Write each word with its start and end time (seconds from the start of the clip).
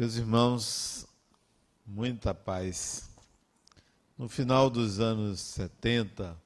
Meus 0.00 0.16
irmãos, 0.16 1.06
muita 1.86 2.32
paz. 2.32 3.10
No 4.16 4.30
final 4.30 4.70
dos 4.70 4.98
anos 4.98 5.40
70, 5.40 6.40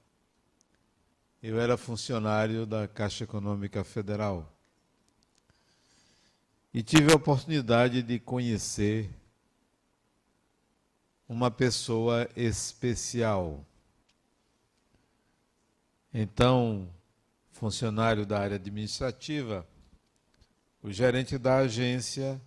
eu 1.41 1.61
era 1.61 1.77
funcionário 1.77 2.67
da 2.67 2.89
Caixa 2.89 3.23
Econômica 3.23 3.85
Federal 3.85 4.53
e 6.75 6.83
tive 6.83 7.13
a 7.13 7.15
oportunidade 7.15 8.03
de 8.03 8.19
conhecer 8.19 9.09
uma 11.29 11.49
pessoa 11.49 12.29
especial. 12.35 13.65
Então, 16.13 16.89
funcionário 17.53 18.27
da 18.27 18.41
área 18.41 18.57
administrativa, 18.57 19.65
o 20.83 20.91
gerente 20.91 21.39
da 21.39 21.59
agência 21.59 22.43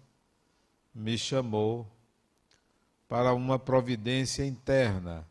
me 0.98 1.16
chamou 1.16 1.88
para 3.08 3.32
uma 3.32 3.60
providência 3.60 4.44
interna. 4.44 5.26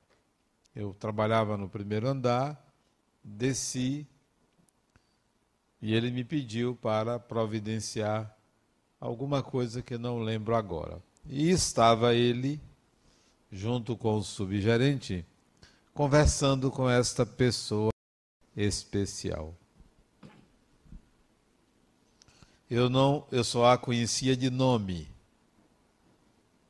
Eu 0.75 0.95
trabalhava 0.95 1.57
no 1.57 1.69
primeiro 1.69 2.07
andar, 2.07 2.57
desci 3.23 4.07
e 5.83 5.93
ele 5.93 6.13
me 6.13 6.23
pediu 6.23 6.77
para 6.77 7.19
providenciar 7.19 8.33
alguma 9.01 9.43
coisa 9.43 9.83
que 9.83 9.99
não 9.99 10.21
lembro 10.21 10.55
agora. 10.55 11.03
E 11.29 11.51
estava 11.51 12.15
ele, 12.15 12.61
junto 13.51 13.97
com 13.97 14.19
o 14.19 14.23
subgerente, 14.23 15.27
conversando 15.93 16.71
com 16.71 16.89
esta 16.89 17.27
pessoa 17.27 17.91
especial. 18.57 19.53
Eu 22.71 22.89
não, 22.89 23.27
eu 23.33 23.43
só 23.43 23.73
a 23.73 23.79
conhecia 23.79 24.37
de 24.37 24.49
nome 24.49 25.16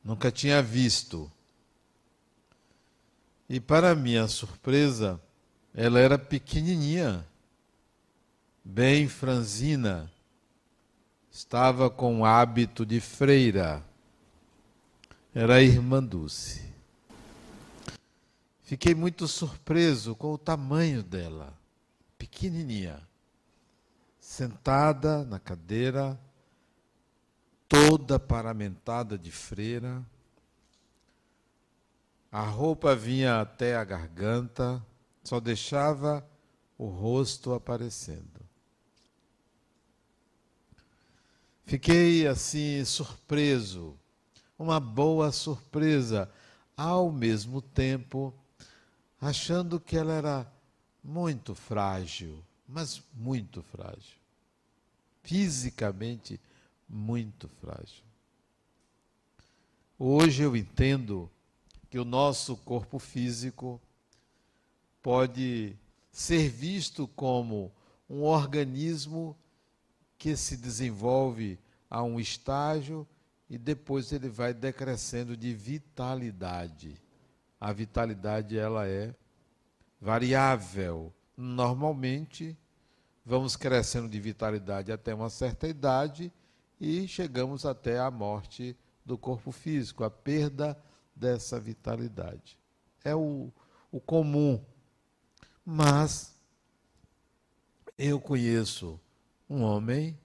nunca 0.07 0.31
tinha 0.31 0.63
visto. 0.63 1.31
E 3.49 3.59
para 3.59 3.93
minha 3.93 4.29
surpresa, 4.29 5.21
ela 5.75 5.99
era 5.99 6.17
pequenininha, 6.17 7.27
bem 8.65 9.09
franzina, 9.09 10.11
estava 11.29 11.91
com 11.91 12.25
hábito 12.25 12.87
de 12.87 13.01
freira. 13.01 13.85
Era 15.35 15.57
a 15.57 15.63
irmã 15.63 16.03
Dulce. 16.03 16.65
Fiquei 18.63 18.95
muito 18.95 19.27
surpreso 19.27 20.15
com 20.15 20.33
o 20.33 20.39
tamanho 20.39 21.03
dela, 21.03 21.53
pequenininha, 22.17 23.01
sentada 24.21 25.25
na 25.25 25.41
cadeira, 25.41 26.19
toda 27.69 28.19
paramentada 28.19 29.19
de 29.19 29.31
freira. 29.31 30.05
A 32.31 32.43
roupa 32.43 32.95
vinha 32.95 33.41
até 33.41 33.77
a 33.77 33.85
garganta, 33.85 34.85
só 35.23 35.41
deixava 35.41 36.27
o 36.79 36.87
rosto 36.87 37.53
aparecendo. 37.53 38.41
Fiquei 41.65 42.27
assim 42.27 42.85
surpreso, 42.85 43.99
uma 44.59 44.79
boa 44.79 45.33
surpresa, 45.33 46.31
ao 46.77 47.11
mesmo 47.11 47.61
tempo 47.61 48.33
achando 49.21 49.81
que 49.81 49.97
ela 49.97 50.13
era 50.13 50.53
muito 51.03 51.55
frágil, 51.55 52.45
mas 52.69 53.03
muito 53.15 53.63
frágil. 53.63 54.17
Fisicamente 55.23 56.41
muito 56.89 57.49
frágil. 57.49 58.05
Hoje 59.99 60.43
eu 60.43 60.57
entendo 60.57 61.31
que 61.89 61.99
o 61.99 62.05
nosso 62.05 62.57
corpo 62.59 62.99
físico 62.99 63.81
pode 65.03 65.77
ser 66.11 66.49
visto 66.49 67.09
como 67.09 67.73
um 68.09 68.23
organismo 68.23 69.37
que 70.19 70.37
se 70.37 70.57
desenvolve 70.57 71.59
a 71.89 72.03
um 72.03 72.19
estágio 72.19 73.07
e 73.49 73.57
depois 73.57 74.13
ele 74.13 74.29
vai 74.29 74.53
decrescendo 74.53 75.37
de 75.37 75.55
vitalidade. 75.55 77.01
A 77.61 77.73
vitalidade 77.73 78.59
ela 78.59 78.87
é 78.87 79.15
variável. 80.01 81.13
Normalmente 81.37 82.57
vamos 83.25 83.57
crescendo 83.57 84.09
de 84.09 84.21
vitalidade 84.21 84.93
até 84.93 85.15
uma 85.15 85.31
certa 85.31 85.67
idade 85.67 86.33
e 86.81 87.07
chegamos 87.09 87.65
até 87.65 87.99
a 87.99 88.11
morte 88.11 88.77
do 89.05 89.17
corpo 89.17 89.53
físico, 89.53 90.05
a 90.05 90.11
perda 90.11 90.77
dessa 91.15 91.59
vitalidade. 91.59 92.59
É 93.05 93.15
o, 93.15 93.51
o 93.91 94.01
comum. 94.01 94.63
Mas 95.65 96.35
eu 97.97 98.21
conheço 98.21 99.01
um 99.49 99.63
homem 99.63 100.19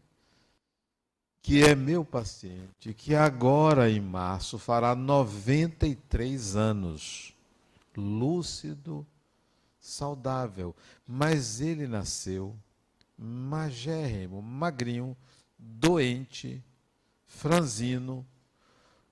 que 1.41 1.63
é 1.63 1.73
meu 1.73 2.05
paciente, 2.05 2.93
que 2.93 3.15
agora 3.15 3.89
em 3.89 3.99
março 3.99 4.59
fará 4.59 4.93
93 4.93 6.55
anos, 6.55 7.33
lúcido, 7.97 9.05
saudável, 9.79 10.75
mas 11.07 11.59
ele 11.59 11.87
nasceu 11.87 12.55
magérrimo, 13.17 14.41
magrinho, 14.41 15.17
doente, 15.61 16.63
franzino, 17.25 18.25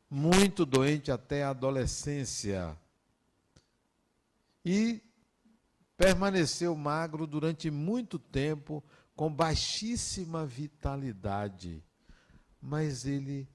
muito 0.09 0.65
doente 0.65 1.11
até 1.11 1.43
a 1.43 1.51
adolescência. 1.51 2.75
E 4.65 5.01
permaneceu 5.95 6.75
magro 6.75 7.27
durante 7.27 7.69
muito 7.69 8.17
tempo, 8.17 8.83
com 9.15 9.31
baixíssima 9.31 10.45
vitalidade. 10.45 11.83
Mas 12.61 13.05
ele 13.05 13.47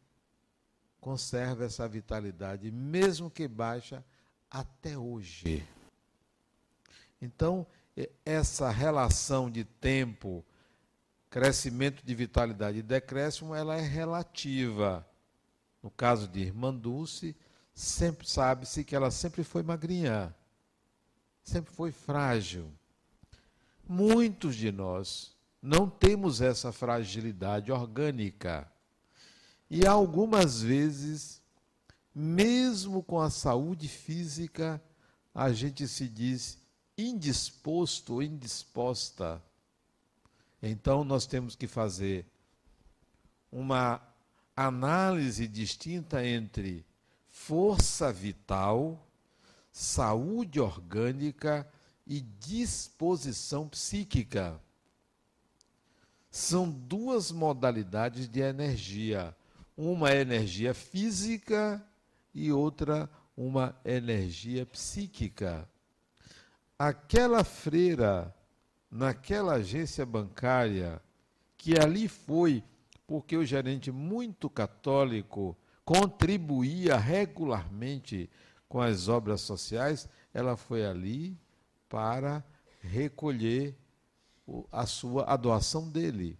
conserva 1.01 1.65
essa 1.65 1.89
vitalidade, 1.89 2.71
mesmo 2.71 3.31
que 3.31 3.49
baixa, 3.49 4.05
até 4.51 4.97
hoje. 4.97 5.67
Então, 7.21 7.67
essa 8.25 8.71
relação 8.71 9.51
de 9.51 9.65
tempo 9.65 10.45
crescimento 11.35 12.01
de 12.07 12.15
vitalidade 12.15 12.79
e 12.79 12.83
decréscimo, 12.83 13.57
ela 13.57 13.75
é 13.75 13.81
relativa. 13.81 15.05
No 15.83 15.91
caso 15.91 16.29
de 16.29 16.39
Irmã 16.39 16.73
Dulce, 16.73 17.35
sempre 17.75 18.25
sabe-se 18.25 18.85
que 18.85 18.95
ela 18.95 19.11
sempre 19.11 19.43
foi 19.43 19.65
magrinha, 19.65 20.33
sempre 21.43 21.75
foi 21.75 21.91
frágil. 21.91 22.71
Muitos 23.85 24.55
de 24.55 24.71
nós 24.71 25.35
não 25.61 25.91
temos 25.91 26.41
essa 26.41 26.71
fragilidade 26.71 27.73
orgânica. 27.73 28.71
E 29.69 29.85
algumas 29.85 30.63
vezes, 30.63 31.43
mesmo 32.15 33.03
com 33.03 33.21
a 33.21 33.29
saúde 33.29 33.89
física, 33.89 34.81
a 35.35 35.53
gente 35.53 35.89
se 35.89 36.09
diz 36.09 36.59
indisposto 36.97 38.15
ou 38.15 38.23
indisposta 38.23 39.43
então 40.67 41.05
nós 41.05 41.27
temos 41.27 41.55
que 41.55 41.67
fazer 41.67 42.27
uma 43.53 44.01
análise 44.57 45.47
distinta 45.47 46.27
entre 46.27 46.87
força 47.29 48.11
vital, 48.11 49.07
saúde 49.71 50.59
orgânica 50.59 51.69
e 52.07 52.21
disposição 52.21 53.69
psíquica. 53.69 54.59
São 56.31 56.71
duas 56.71 57.31
modalidades 57.31 58.27
de 58.27 58.41
energia. 58.41 59.37
Uma 59.77 60.13
é 60.13 60.21
energia 60.21 60.73
física 60.73 61.85
e 62.33 62.51
outra 62.51 63.11
uma 63.37 63.79
energia 63.85 64.65
psíquica. 64.65 65.69
Aquela 66.79 67.45
freira 67.45 68.35
naquela 68.95 69.55
agência 69.55 70.07
bancária, 70.07 71.03
que 71.57 71.77
ali 71.77 72.07
foi 72.07 72.63
porque 73.09 73.37
o 73.37 73.45
gerente, 73.45 73.91
muito 73.91 74.49
católico, 74.49 75.57
contribuía 75.85 76.97
regularmente 76.97 78.31
com 78.69 78.81
as 78.81 79.09
obras 79.09 79.41
sociais, 79.41 80.09
ela 80.33 80.57
foi 80.57 80.87
ali 80.87 81.37
para 81.89 82.43
recolher 82.81 83.77
a 84.71 84.87
sua 84.87 85.25
a 85.25 85.37
doação 85.37 85.91
dele. 85.91 86.39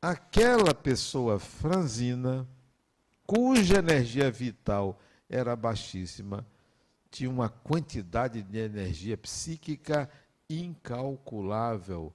Aquela 0.00 0.72
pessoa 0.72 1.40
franzina, 1.40 2.48
cuja 3.26 3.80
energia 3.80 4.30
vital 4.30 5.00
era 5.28 5.56
baixíssima, 5.56 6.46
tinha 7.10 7.28
uma 7.28 7.48
quantidade 7.48 8.40
de 8.40 8.58
energia 8.58 9.18
psíquica 9.18 10.08
incalculável. 10.50 12.12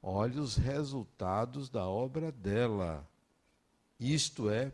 Olhe 0.00 0.38
os 0.38 0.56
resultados 0.56 1.68
da 1.68 1.86
obra 1.86 2.30
dela. 2.30 3.06
Isto 3.98 4.48
é 4.48 4.72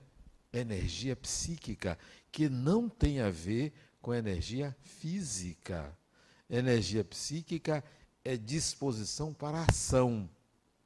energia 0.52 1.16
psíquica 1.16 1.98
que 2.30 2.48
não 2.48 2.88
tem 2.88 3.20
a 3.20 3.30
ver 3.30 3.72
com 4.02 4.12
energia 4.12 4.76
física. 4.82 5.96
Energia 6.48 7.02
psíquica 7.02 7.82
é 8.24 8.36
disposição 8.36 9.32
para 9.32 9.62
ação, 9.62 10.28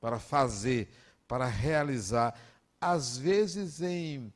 para 0.01 0.19
fazer, 0.19 0.91
para 1.27 1.47
realizar, 1.47 2.39
às 2.81 3.17
vezes 3.17 3.81
em 3.81 4.33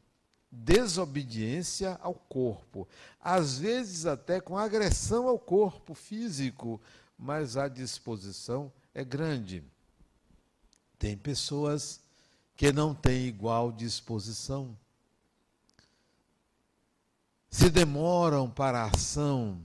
desobediência 0.51 1.99
ao 2.01 2.15
corpo, 2.15 2.89
às 3.21 3.59
vezes 3.59 4.07
até 4.07 4.41
com 4.41 4.57
agressão 4.57 5.29
ao 5.29 5.39
corpo 5.39 5.95
físico, 5.95 6.81
mas 7.19 7.56
a 7.56 7.67
disposição 7.67 8.73
é 8.94 9.05
grande. 9.05 9.65
Tem 10.99 11.17
pessoas 11.17 12.00
que 12.56 12.73
não 12.73 12.94
têm 12.94 13.26
igual 13.26 13.73
disposição. 13.73 14.79
Se 17.50 17.70
demoram 17.70 18.49
para 18.49 18.82
a 18.82 18.91
ação, 18.91 19.61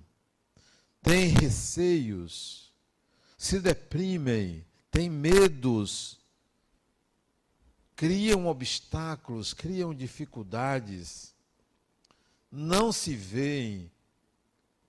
têm 1.01 1.27
receios, 1.27 2.71
se 3.37 3.59
deprimem, 3.59 4.65
têm 4.89 5.09
medos, 5.09 6.19
criam 7.95 8.47
obstáculos, 8.47 9.53
criam 9.53 9.93
dificuldades, 9.93 11.33
não 12.51 12.91
se 12.91 13.15
veem 13.15 13.91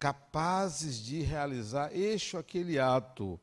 capazes 0.05 0.99
de 0.99 1.23
realizar 1.23 1.91
este 1.97 2.37
ou 2.37 2.41
aquele 2.41 2.79
ato, 2.79 3.41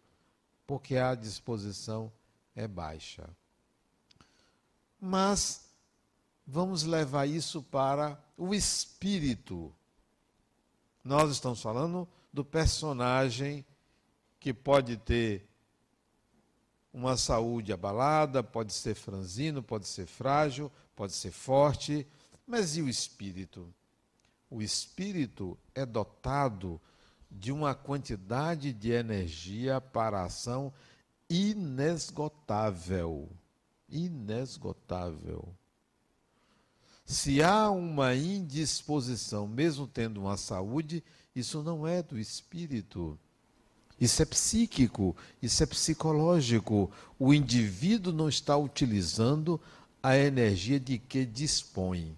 porque 0.67 0.95
a 0.95 1.15
disposição 1.15 2.13
é 2.55 2.67
baixa. 2.67 3.27
Mas 4.99 5.71
vamos 6.45 6.83
levar 6.83 7.25
isso 7.25 7.63
para 7.63 8.23
o 8.37 8.53
espírito. 8.53 9.73
Nós 11.03 11.31
estamos 11.31 11.59
falando 11.59 12.07
do 12.31 12.45
personagem 12.45 13.65
que 14.39 14.53
pode 14.53 14.97
ter 14.97 15.49
uma 16.93 17.17
saúde 17.17 17.73
abalada, 17.73 18.43
pode 18.43 18.71
ser 18.71 18.93
franzino, 18.93 19.63
pode 19.63 19.87
ser 19.87 20.05
frágil, 20.05 20.71
pode 20.95 21.13
ser 21.13 21.31
forte, 21.31 22.05
mas 22.45 22.77
e 22.77 22.83
o 22.83 22.87
espírito? 22.87 23.73
O 24.51 24.61
espírito 24.61 25.57
é 25.73 25.85
dotado 25.85 26.79
de 27.31 27.53
uma 27.53 27.73
quantidade 27.73 28.73
de 28.73 28.91
energia 28.91 29.79
para 29.79 30.19
a 30.19 30.25
ação 30.25 30.73
inesgotável. 31.29 33.29
Inesgotável. 33.89 35.47
Se 37.05 37.41
há 37.41 37.71
uma 37.71 38.13
indisposição, 38.13 39.47
mesmo 39.47 39.87
tendo 39.87 40.19
uma 40.19 40.35
saúde, 40.35 41.01
isso 41.33 41.63
não 41.63 41.87
é 41.87 42.03
do 42.03 42.19
espírito. 42.19 43.17
Isso 43.99 44.21
é 44.21 44.25
psíquico, 44.25 45.15
isso 45.41 45.63
é 45.63 45.65
psicológico. 45.65 46.91
O 47.17 47.33
indivíduo 47.33 48.11
não 48.11 48.27
está 48.27 48.57
utilizando 48.57 49.61
a 50.03 50.17
energia 50.17 50.79
de 50.79 50.97
que 50.97 51.25
dispõe. 51.25 52.17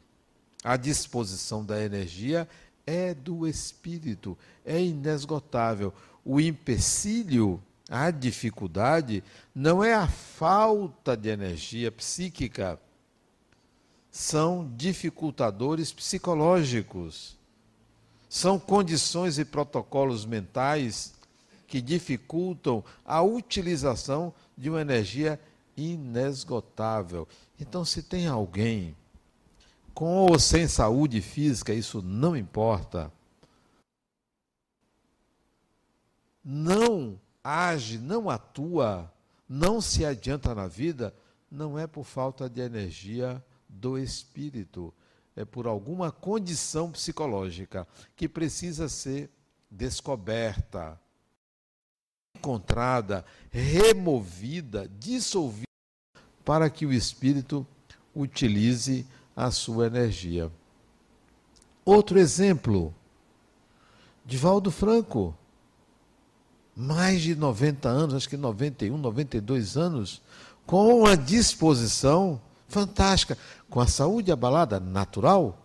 A 0.63 0.77
disposição 0.77 1.65
da 1.65 1.83
energia 1.83 2.47
é 2.85 3.13
do 3.13 3.47
espírito, 3.47 4.37
é 4.65 4.81
inesgotável. 4.81 5.93
O 6.23 6.39
empecilho, 6.39 7.61
a 7.89 8.09
dificuldade, 8.11 9.23
não 9.53 9.83
é 9.83 9.93
a 9.93 10.07
falta 10.07 11.17
de 11.17 11.29
energia 11.29 11.91
psíquica, 11.91 12.79
são 14.13 14.71
dificultadores 14.77 15.91
psicológicos. 15.91 17.35
São 18.29 18.59
condições 18.59 19.39
e 19.39 19.45
protocolos 19.45 20.23
mentais 20.25 21.13
que 21.67 21.81
dificultam 21.81 22.83
a 23.03 23.23
utilização 23.23 24.31
de 24.55 24.69
uma 24.69 24.81
energia 24.81 25.39
inesgotável. 25.75 27.27
Então, 27.59 27.83
se 27.83 28.03
tem 28.03 28.27
alguém 28.27 28.95
com 29.93 30.25
ou 30.25 30.39
sem 30.39 30.67
saúde 30.67 31.21
física, 31.21 31.73
isso 31.73 32.01
não 32.01 32.35
importa. 32.35 33.11
Não 36.43 37.19
age, 37.43 37.97
não 37.97 38.29
atua, 38.29 39.11
não 39.47 39.79
se 39.79 40.05
adianta 40.05 40.55
na 40.55 40.67
vida, 40.67 41.13
não 41.49 41.77
é 41.77 41.85
por 41.85 42.03
falta 42.03 42.49
de 42.49 42.61
energia 42.61 43.43
do 43.69 43.97
espírito, 43.97 44.93
é 45.35 45.45
por 45.45 45.67
alguma 45.67 46.11
condição 46.11 46.91
psicológica 46.91 47.87
que 48.15 48.27
precisa 48.27 48.89
ser 48.89 49.29
descoberta, 49.69 50.99
encontrada, 52.35 53.25
removida, 53.49 54.87
dissolvida, 54.99 55.67
para 56.43 56.69
que 56.69 56.85
o 56.85 56.93
espírito 56.93 57.65
utilize 58.13 59.07
a 59.35 59.51
sua 59.51 59.87
energia. 59.87 60.51
Outro 61.85 62.17
exemplo, 62.17 62.93
Divaldo 64.25 64.71
Franco, 64.71 65.35
mais 66.75 67.21
de 67.21 67.35
90 67.35 67.89
anos, 67.89 68.15
acho 68.15 68.29
que 68.29 68.37
91, 68.37 68.97
92 68.97 69.77
anos, 69.77 70.21
com 70.65 70.99
uma 70.99 71.17
disposição 71.17 72.41
fantástica, 72.67 73.37
com 73.69 73.79
a 73.79 73.87
saúde 73.87 74.31
abalada 74.31 74.79
natural, 74.79 75.57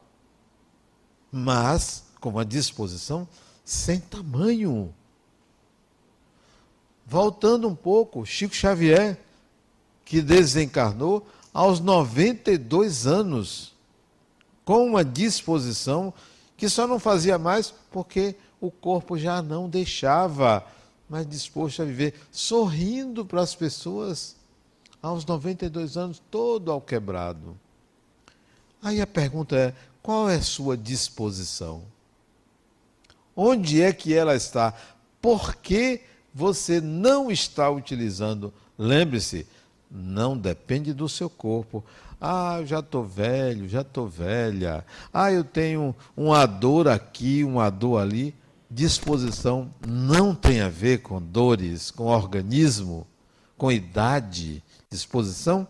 mas 1.31 2.05
com 2.21 2.31
uma 2.31 2.45
disposição 2.45 3.29
sem 3.65 4.01
tamanho. 4.01 4.93
Voltando 7.07 7.69
um 7.69 7.75
pouco, 7.75 8.27
Chico 8.27 8.55
Xavier, 8.55 9.19
que 10.05 10.21
desencarnou 10.21 11.27
aos 11.53 11.81
92 11.81 13.07
anos, 13.07 13.75
com 14.65 14.87
uma 14.87 15.05
disposição 15.05 16.13
que 16.57 16.69
só 16.69 16.87
não 16.87 16.99
fazia 16.99 17.39
mais 17.39 17.73
porque 17.91 18.35
o 18.61 18.71
corpo 18.71 19.17
já 19.17 19.41
não 19.41 19.69
deixava, 19.69 20.65
mas 21.09 21.27
disposto 21.27 21.83
a 21.83 21.85
viver, 21.85 22.15
sorrindo 22.31 23.25
para 23.25 23.41
as 23.41 23.55
pessoas, 23.55 24.37
aos 25.01 25.25
92 25.25 25.97
anos, 25.97 26.21
todo 26.31 26.71
ao 26.71 26.81
quebrado. 26.81 27.57
Aí 28.83 29.01
a 29.01 29.07
pergunta 29.07 29.57
é: 29.57 29.75
qual 30.03 30.29
é 30.29 30.37
a 30.37 30.43
sua 30.43 30.77
disposição? 30.77 31.83
Onde 33.35 33.81
é 33.81 33.93
que 33.93 34.13
ela 34.13 34.35
está? 34.35 34.75
Por 35.23 35.57
que 35.57 36.01
você 36.35 36.81
não 36.81 37.31
está 37.31 37.71
utilizando? 37.71 38.53
Lembre-se, 38.77 39.47
não 39.91 40.37
depende 40.37 40.93
do 40.93 41.09
seu 41.09 41.31
corpo. 41.31 41.85
Ah, 42.21 42.57
eu 42.61 42.67
já 42.67 42.81
estou 42.81 43.05
velho, 43.05 43.69
já 43.69 43.83
estou 43.83 44.09
velha. 44.09 44.85
Ah, 45.13 45.33
eu 45.33 45.45
tenho 45.45 45.95
uma 46.17 46.47
dor 46.47 46.89
aqui, 46.89 47.45
uma 47.45 47.71
dor 47.71 47.99
ali. 47.99 48.35
Disposição 48.71 49.71
não 49.87 50.35
tem 50.35 50.61
a 50.61 50.69
ver 50.69 50.99
com 50.99 51.23
dores, 51.23 51.91
com 51.91 52.05
organismo, 52.05 53.07
com 53.57 53.73
idade. 53.73 54.63
Disposição 54.91 55.67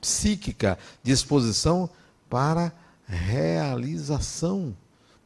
psíquica, 0.00 0.78
disposição 1.02 1.90
para 2.30 2.72
realização, 3.06 4.74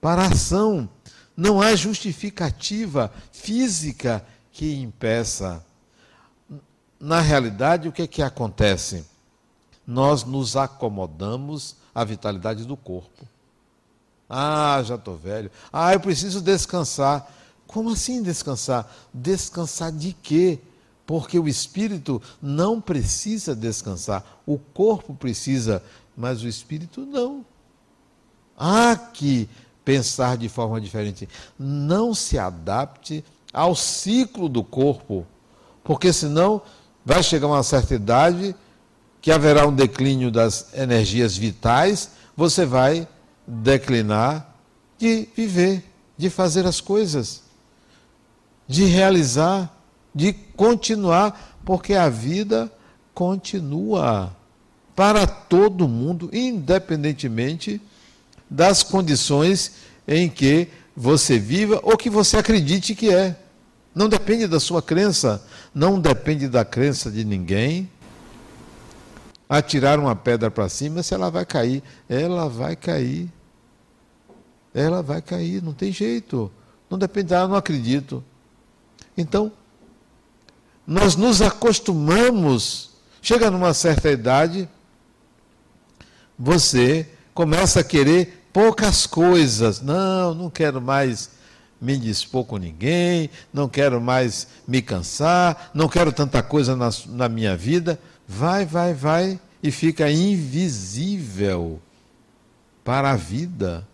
para 0.01 0.27
ação. 0.27 0.89
Não 1.37 1.61
há 1.61 1.75
justificativa 1.75 3.13
física 3.31 4.25
que 4.51 4.75
impeça 4.75 5.65
na 7.03 7.21
realidade, 7.21 7.89
o 7.89 7.93
que, 7.93 8.03
é 8.03 8.07
que 8.07 8.23
acontece? 8.23 9.05
Nós 9.85 10.23
nos 10.23 10.57
acomodamos 10.57 11.75
à 11.93 12.05
vitalidade 12.05 12.65
do 12.65 12.77
corpo. 12.77 13.27
Ah, 14.31 14.81
já 14.85 14.95
estou 14.95 15.17
velho. 15.17 15.51
Ah, 15.73 15.93
eu 15.93 15.99
preciso 15.99 16.41
descansar. 16.41 17.29
Como 17.67 17.91
assim 17.91 18.23
descansar? 18.23 18.89
Descansar 19.13 19.91
de 19.91 20.13
quê? 20.13 20.61
Porque 21.05 21.41
o 21.41 21.49
espírito 21.49 22.23
não 22.41 22.81
precisa 22.81 23.53
descansar. 23.53 24.25
O 24.47 24.57
corpo 24.57 25.13
precisa, 25.13 25.83
mas 26.17 26.41
o 26.45 26.49
espírito 26.49 27.01
não. 27.05 27.45
Há 28.57 28.95
que 28.95 29.49
pensar 29.85 30.37
de 30.37 30.49
forma 30.49 30.81
diferente. 30.81 31.29
Não 31.59 32.15
se 32.15 32.39
adapte 32.39 33.25
ao 33.53 33.75
ciclo 33.75 34.49
do 34.49 34.63
corpo, 34.63 35.27
porque 35.83 36.13
senão 36.13 36.63
vai 37.05 37.23
chegar 37.23 37.47
uma 37.47 37.63
certa 37.63 37.95
idade 37.95 38.55
que 39.21 39.31
haverá 39.31 39.67
um 39.67 39.75
declínio 39.75 40.31
das 40.31 40.75
energias 40.75 41.37
vitais, 41.37 42.11
você 42.37 42.65
vai 42.67 43.07
declinar 43.47 44.57
de 44.99 45.29
viver, 45.37 45.85
de 46.17 46.29
fazer 46.29 46.67
as 46.67 46.81
coisas, 46.81 47.43
de 48.67 48.85
realizar, 48.85 49.73
de 50.15 50.33
continuar, 50.33 51.61
porque 51.65 51.95
a 51.95 52.09
vida 52.09 52.71
continua 53.15 54.35
para 54.95 55.27
todo 55.27 55.89
mundo, 55.89 56.31
independentemente 56.33 57.81
das 58.51 58.83
condições 58.83 59.73
em 60.07 60.29
que 60.29 60.69
você 60.97 61.39
viva 61.39 61.81
ou 61.83 61.97
que 61.97 62.11
você 62.11 62.37
acredite 62.37 62.95
que 62.95 63.11
é. 63.11 63.37
Não 63.95 64.09
depende 64.09 64.47
da 64.47 64.59
sua 64.59 64.81
crença, 64.81 65.45
não 65.75 66.01
depende 66.01 66.49
da 66.49 66.65
crença 66.65 67.11
de 67.11 67.25
ninguém. 67.25 67.91
Atirar 69.49 69.99
uma 69.99 70.17
pedra 70.17 70.51
para 70.51 70.69
cima, 70.69 71.03
se 71.03 71.13
ela 71.13 71.31
vai 71.31 71.45
cair, 71.45 71.83
ela 72.09 72.49
vai 72.49 72.75
cair. 72.75 73.31
Ela 74.73 75.03
vai 75.03 75.21
cair, 75.21 75.63
não 75.63 75.75
tem 75.75 75.93
jeito. 75.93 76.51
Não 76.89 76.99
depende, 76.99 77.35
ah, 77.35 77.47
não 77.47 77.57
acredito. 77.57 78.25
Então, 79.17 79.53
nós 80.87 81.17
nos 81.17 81.43
acostumamos, 81.43 82.91
chega 83.21 83.51
numa 83.51 83.75
certa 83.75 84.11
idade, 84.11 84.69
você 86.39 87.07
começa 87.35 87.81
a 87.81 87.85
querer 87.85 88.47
poucas 88.53 89.07
coisas. 89.07 89.81
Não, 89.81 90.35
não 90.35 90.51
quero 90.51 90.81
mais 90.81 91.31
me 91.83 91.99
dispor 91.99 92.45
com 92.45 92.57
ninguém, 92.57 93.29
não 93.53 93.69
quero 93.69 94.01
mais 94.01 94.47
me 94.67 94.81
cansar, 94.81 95.73
não 95.75 95.89
quero 95.89 96.13
tanta 96.13 96.41
coisa 96.41 96.77
na, 96.77 96.89
na 97.09 97.29
minha 97.29 97.57
vida. 97.57 97.99
Vai, 98.27 98.65
vai, 98.65 98.95
vai 98.95 99.41
e 99.61 99.73
fica 99.73 100.09
invisível 100.09 101.83
para 102.85 103.11
a 103.11 103.17
vida. 103.17 103.87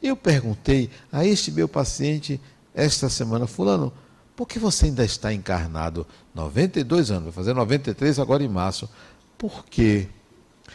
Eu 0.00 0.16
perguntei 0.16 0.88
a 1.10 1.26
este 1.26 1.50
meu 1.50 1.68
paciente 1.68 2.40
esta 2.72 3.08
semana, 3.08 3.48
Fulano, 3.48 3.92
por 4.36 4.46
que 4.46 4.58
você 4.58 4.86
ainda 4.86 5.04
está 5.04 5.34
encarnado? 5.34 6.06
92 6.32 7.10
anos, 7.10 7.24
vai 7.24 7.32
fazer 7.32 7.52
93 7.52 8.20
agora 8.20 8.44
em 8.44 8.48
março. 8.48 8.88
Por 9.36 9.64
quê? 9.66 10.06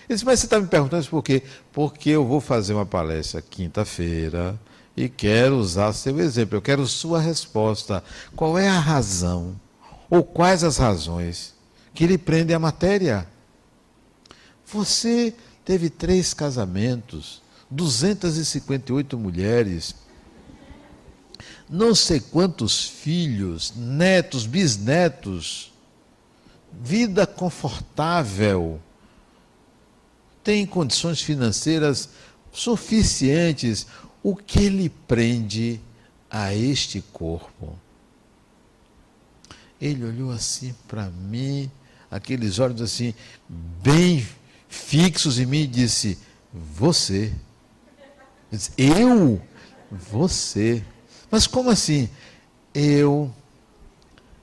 Ele 0.07 0.15
disse, 0.15 0.25
mas 0.25 0.41
você 0.41 0.45
está 0.45 0.59
me 0.59 0.67
perguntando 0.67 1.01
isso 1.01 1.09
por 1.09 1.23
quê? 1.23 1.41
Porque 1.71 2.09
eu 2.09 2.25
vou 2.25 2.41
fazer 2.41 2.73
uma 2.73 2.85
palestra 2.85 3.41
quinta-feira 3.41 4.59
e 4.95 5.09
quero 5.09 5.57
usar 5.57 5.91
seu 5.93 6.19
exemplo, 6.19 6.57
eu 6.57 6.61
quero 6.61 6.87
sua 6.87 7.19
resposta. 7.19 8.03
Qual 8.35 8.57
é 8.57 8.67
a 8.67 8.79
razão, 8.79 9.59
ou 10.09 10.23
quais 10.23 10.63
as 10.63 10.77
razões 10.77 11.53
que 11.93 12.07
lhe 12.07 12.17
prendem 12.17 12.55
a 12.55 12.59
matéria? 12.59 13.27
Você 14.65 15.33
teve 15.63 15.89
três 15.89 16.33
casamentos, 16.33 17.41
258 17.69 19.17
mulheres, 19.17 19.95
não 21.69 21.95
sei 21.95 22.19
quantos 22.19 22.87
filhos, 22.87 23.73
netos, 23.75 24.45
bisnetos, 24.45 25.73
vida 26.71 27.25
confortável, 27.25 28.79
tem 30.43 30.65
condições 30.65 31.21
financeiras 31.21 32.09
suficientes 32.51 33.87
o 34.25 34.35
que 34.35 34.69
lhe 34.69 34.89
prende 34.89 35.79
a 36.31 36.51
este 36.51 36.99
corpo? 37.13 37.77
Ele 39.79 40.03
olhou 40.03 40.31
assim 40.31 40.73
para 40.87 41.11
mim, 41.11 41.69
aqueles 42.09 42.57
olhos 42.57 42.81
assim, 42.81 43.13
bem 43.47 44.27
fixos 44.67 45.37
em 45.37 45.45
mim, 45.45 45.59
e 45.59 45.67
disse: 45.67 46.17
Você. 46.51 47.31
Eu, 48.75 48.97
eu? 48.97 49.41
Você. 49.91 50.83
Mas 51.29 51.45
como 51.45 51.69
assim? 51.69 52.09
Eu 52.73 53.31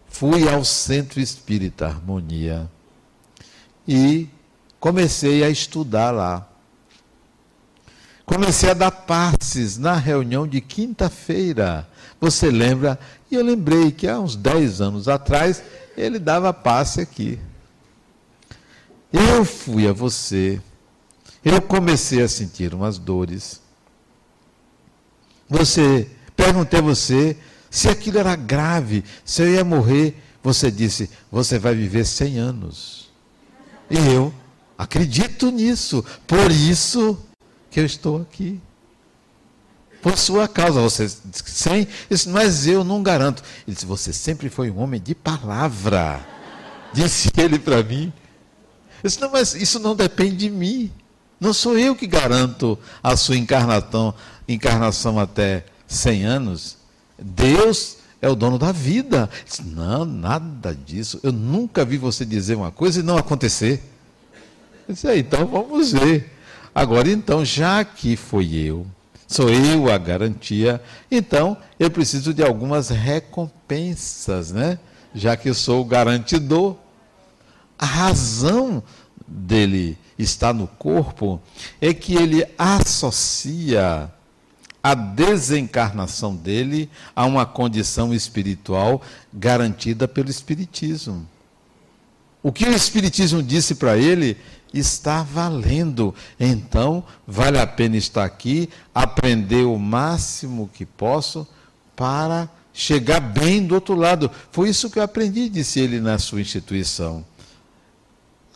fui 0.06 0.48
ao 0.48 0.64
Centro 0.64 1.18
Espírita 1.18 1.88
Harmonia 1.88 2.70
e 3.88 4.28
comecei 4.78 5.42
a 5.42 5.50
estudar 5.50 6.12
lá. 6.12 6.48
Comecei 8.24 8.70
a 8.70 8.74
dar 8.74 8.90
passes 9.52 9.76
na 9.76 9.94
reunião 9.94 10.48
de 10.48 10.60
quinta-feira. 10.60 11.86
Você 12.18 12.50
lembra? 12.50 12.98
E 13.30 13.34
eu 13.34 13.44
lembrei 13.44 13.92
que 13.92 14.08
há 14.08 14.18
uns 14.18 14.34
10 14.34 14.80
anos 14.80 15.08
atrás 15.08 15.62
ele 15.96 16.18
dava 16.18 16.52
passe 16.54 17.00
aqui. 17.02 17.38
Eu 19.12 19.44
fui 19.44 19.86
a 19.86 19.92
você. 19.92 20.60
Eu 21.44 21.60
comecei 21.60 22.22
a 22.22 22.28
sentir 22.28 22.72
umas 22.72 22.96
dores. 22.96 23.60
Você, 25.50 26.08
perguntei 26.34 26.78
a 26.78 26.82
você 26.82 27.36
se 27.70 27.88
aquilo 27.88 28.18
era 28.18 28.34
grave, 28.34 29.04
se 29.24 29.42
eu 29.42 29.52
ia 29.52 29.64
morrer. 29.64 30.16
Você 30.42 30.70
disse: 30.70 31.10
"Você 31.30 31.58
vai 31.58 31.74
viver 31.74 32.06
100 32.06 32.38
anos". 32.38 33.12
E 33.90 33.98
eu 33.98 34.32
acredito 34.78 35.50
nisso. 35.50 36.02
Por 36.26 36.50
isso 36.50 37.18
que 37.70 37.80
eu 37.80 37.84
estou 37.84 38.22
aqui. 38.22 38.58
Por 40.02 40.18
sua 40.18 40.48
causa, 40.48 40.80
você 40.80 41.04
disse 41.04 41.44
sem, 41.46 41.86
disse, 42.10 42.28
mas 42.28 42.66
eu 42.66 42.82
não 42.82 43.04
garanto. 43.04 43.40
Ele 43.64 43.72
disse, 43.72 43.86
você 43.86 44.12
sempre 44.12 44.50
foi 44.50 44.68
um 44.68 44.80
homem 44.80 45.00
de 45.00 45.14
palavra. 45.14 46.20
Disse 46.92 47.30
ele 47.38 47.56
para 47.56 47.84
mim. 47.84 48.12
Eu 49.02 49.08
disse, 49.08 49.20
não, 49.20 49.30
mas 49.30 49.54
isso 49.54 49.78
não 49.78 49.94
depende 49.94 50.36
de 50.36 50.50
mim. 50.50 50.90
Não 51.40 51.52
sou 51.52 51.78
eu 51.78 51.94
que 51.94 52.06
garanto 52.06 52.76
a 53.00 53.16
sua 53.16 53.36
encarnação, 53.36 54.12
encarnação 54.48 55.20
até 55.20 55.64
100 55.86 56.24
anos. 56.24 56.76
Deus 57.16 57.98
é 58.20 58.28
o 58.28 58.34
dono 58.34 58.58
da 58.58 58.72
vida. 58.72 59.30
Disse, 59.46 59.62
não, 59.62 60.04
nada 60.04 60.74
disso. 60.74 61.20
Eu 61.22 61.30
nunca 61.30 61.84
vi 61.84 61.96
você 61.96 62.24
dizer 62.24 62.56
uma 62.56 62.72
coisa 62.72 62.98
e 62.98 63.02
não 63.04 63.16
acontecer. 63.16 63.80
Disse, 64.88 65.06
é, 65.06 65.16
então 65.16 65.46
vamos 65.46 65.92
ver. 65.92 66.36
Agora, 66.74 67.08
então, 67.08 67.44
já 67.44 67.84
que 67.84 68.16
foi 68.16 68.52
eu, 68.52 68.84
sou 69.32 69.50
eu 69.50 69.90
a 69.90 69.98
garantia, 69.98 70.82
então 71.10 71.56
eu 71.78 71.90
preciso 71.90 72.34
de 72.34 72.42
algumas 72.42 72.90
recompensas, 72.90 74.52
né? 74.52 74.78
Já 75.14 75.36
que 75.36 75.52
sou 75.52 75.80
o 75.80 75.84
garantidor. 75.84 76.76
A 77.78 77.86
razão 77.86 78.82
dele 79.26 79.98
estar 80.18 80.52
no 80.52 80.66
corpo 80.66 81.40
é 81.80 81.92
que 81.92 82.14
ele 82.14 82.46
associa 82.56 84.10
a 84.82 84.94
desencarnação 84.94 86.34
dele 86.34 86.90
a 87.14 87.24
uma 87.24 87.46
condição 87.46 88.12
espiritual 88.12 89.00
garantida 89.32 90.08
pelo 90.08 90.28
Espiritismo. 90.28 91.26
O 92.42 92.50
que 92.50 92.64
o 92.64 92.74
Espiritismo 92.74 93.42
disse 93.42 93.76
para 93.76 93.96
ele 93.96 94.36
está 94.72 95.22
valendo. 95.22 96.14
Então, 96.38 97.04
vale 97.26 97.58
a 97.58 97.66
pena 97.66 97.96
estar 97.96 98.24
aqui, 98.24 98.68
aprender 98.94 99.64
o 99.64 99.78
máximo 99.78 100.70
que 100.72 100.86
posso 100.86 101.46
para 101.94 102.48
chegar 102.72 103.20
bem 103.20 103.66
do 103.66 103.74
outro 103.74 103.94
lado. 103.94 104.30
Foi 104.50 104.68
isso 104.68 104.90
que 104.90 104.98
eu 104.98 105.02
aprendi, 105.02 105.48
disse 105.48 105.80
ele 105.80 106.00
na 106.00 106.18
sua 106.18 106.40
instituição. 106.40 107.24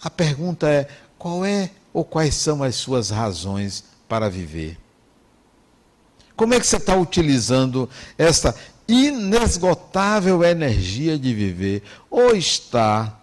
A 0.02 0.10
pergunta 0.10 0.68
é: 0.68 0.88
qual 1.18 1.44
é 1.44 1.70
ou 1.92 2.04
quais 2.04 2.34
são 2.34 2.62
as 2.62 2.76
suas 2.76 3.10
razões 3.10 3.84
para 4.08 4.28
viver? 4.28 4.78
Como 6.36 6.52
é 6.52 6.60
que 6.60 6.66
você 6.66 6.76
está 6.76 6.94
utilizando 6.94 7.88
essa 8.18 8.54
inesgotável 8.86 10.44
energia 10.44 11.18
de 11.18 11.34
viver? 11.34 11.82
Ou 12.10 12.36
está 12.36 13.18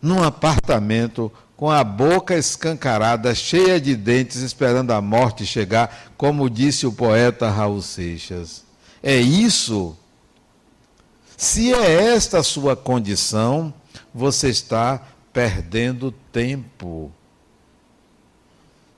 num 0.00 0.22
apartamento 0.22 1.30
com 1.56 1.70
a 1.70 1.84
boca 1.84 2.34
escancarada, 2.34 3.34
cheia 3.34 3.78
de 3.78 3.94
dentes, 3.94 4.38
esperando 4.38 4.92
a 4.92 5.00
morte 5.02 5.44
chegar, 5.44 6.12
como 6.16 6.48
disse 6.48 6.86
o 6.86 6.92
poeta 6.92 7.50
Raul 7.50 7.82
Seixas. 7.82 8.64
É 9.02 9.16
isso? 9.16 9.94
Se 11.36 11.72
é 11.72 12.14
esta 12.14 12.38
a 12.38 12.42
sua 12.42 12.74
condição, 12.74 13.74
você 14.14 14.48
está 14.48 15.02
perdendo 15.32 16.12
tempo. 16.32 17.12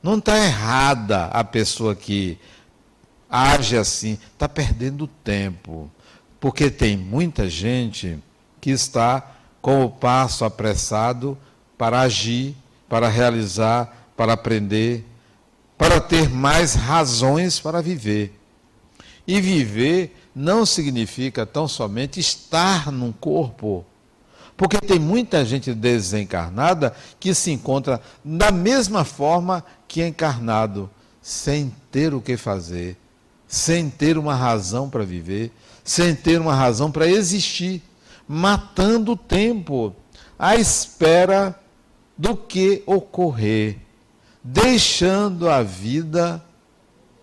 Não 0.02 0.18
está 0.18 0.36
errada 0.38 1.26
a 1.26 1.42
pessoa 1.44 1.94
que 1.94 2.38
age 3.28 3.76
assim, 3.76 4.18
está 4.32 4.48
perdendo 4.48 5.06
tempo. 5.06 5.90
Porque 6.38 6.70
tem 6.70 6.96
muita 6.96 7.48
gente 7.48 8.18
que 8.60 8.70
está 8.70 9.31
com 9.62 9.84
o 9.84 9.90
passo 9.90 10.44
apressado 10.44 11.38
para 11.78 12.00
agir, 12.00 12.54
para 12.88 13.08
realizar, 13.08 14.10
para 14.16 14.32
aprender, 14.32 15.06
para 15.78 16.00
ter 16.00 16.28
mais 16.28 16.74
razões 16.74 17.60
para 17.60 17.80
viver. 17.80 18.38
E 19.26 19.40
viver 19.40 20.16
não 20.34 20.66
significa 20.66 21.46
tão 21.46 21.68
somente 21.68 22.18
estar 22.18 22.90
num 22.90 23.12
corpo. 23.12 23.84
Porque 24.56 24.78
tem 24.78 24.98
muita 24.98 25.44
gente 25.44 25.72
desencarnada 25.72 26.94
que 27.18 27.32
se 27.32 27.52
encontra 27.52 28.00
da 28.24 28.50
mesma 28.50 29.04
forma 29.04 29.64
que 29.86 30.04
encarnado, 30.04 30.90
sem 31.20 31.72
ter 31.90 32.12
o 32.12 32.20
que 32.20 32.36
fazer, 32.36 32.96
sem 33.46 33.88
ter 33.88 34.18
uma 34.18 34.34
razão 34.34 34.90
para 34.90 35.04
viver, 35.04 35.52
sem 35.84 36.14
ter 36.14 36.40
uma 36.40 36.54
razão 36.54 36.90
para 36.90 37.06
existir 37.06 37.82
matando 38.26 39.12
o 39.12 39.16
tempo, 39.16 39.94
à 40.38 40.56
espera 40.56 41.58
do 42.16 42.36
que 42.36 42.82
ocorrer, 42.86 43.78
deixando 44.42 45.48
a 45.48 45.62
vida 45.62 46.44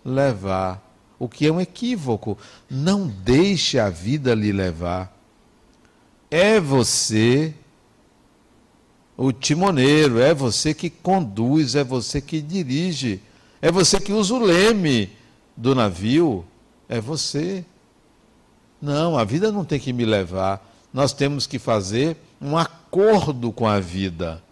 levar. 0.04 0.86
O 1.18 1.28
que 1.28 1.46
é 1.46 1.52
um 1.52 1.60
equívoco. 1.60 2.38
Não 2.68 3.06
deixe 3.06 3.78
a 3.78 3.90
vida 3.90 4.34
lhe 4.34 4.52
levar. 4.52 5.14
É 6.30 6.58
você 6.58 7.54
o 9.22 9.32
timoneiro, 9.32 10.18
é 10.18 10.32
você 10.32 10.72
que 10.72 10.88
conduz, 10.88 11.74
é 11.74 11.84
você 11.84 12.22
que 12.22 12.40
dirige, 12.40 13.20
é 13.60 13.70
você 13.70 14.00
que 14.00 14.14
usa 14.14 14.32
o 14.32 14.38
leme 14.38 15.10
do 15.54 15.74
navio, 15.74 16.42
é 16.88 16.98
você. 16.98 17.62
Não, 18.80 19.18
a 19.18 19.24
vida 19.24 19.52
não 19.52 19.62
tem 19.62 19.78
que 19.78 19.92
me 19.92 20.06
levar. 20.06 20.66
Nós 20.92 21.12
temos 21.12 21.46
que 21.46 21.58
fazer 21.58 22.16
um 22.40 22.56
acordo 22.56 23.52
com 23.52 23.66
a 23.66 23.78
vida. 23.78 24.42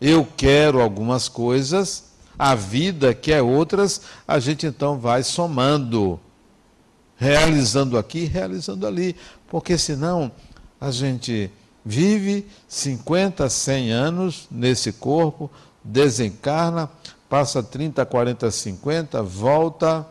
Eu 0.00 0.26
quero 0.36 0.80
algumas 0.80 1.28
coisas, 1.28 2.12
a 2.38 2.54
vida 2.54 3.14
quer 3.14 3.42
outras, 3.42 4.02
a 4.26 4.38
gente 4.38 4.66
então 4.66 4.98
vai 4.98 5.22
somando, 5.22 6.20
realizando 7.16 7.96
aqui, 7.96 8.24
realizando 8.24 8.86
ali, 8.86 9.16
porque 9.48 9.78
senão 9.78 10.30
a 10.80 10.90
gente 10.90 11.50
vive 11.84 12.46
50, 12.68 13.48
100 13.48 13.90
anos 13.92 14.46
nesse 14.50 14.92
corpo, 14.92 15.50
desencarna, 15.82 16.90
passa 17.28 17.62
30, 17.62 18.04
40, 18.04 18.50
50, 18.50 19.22
volta, 19.22 20.06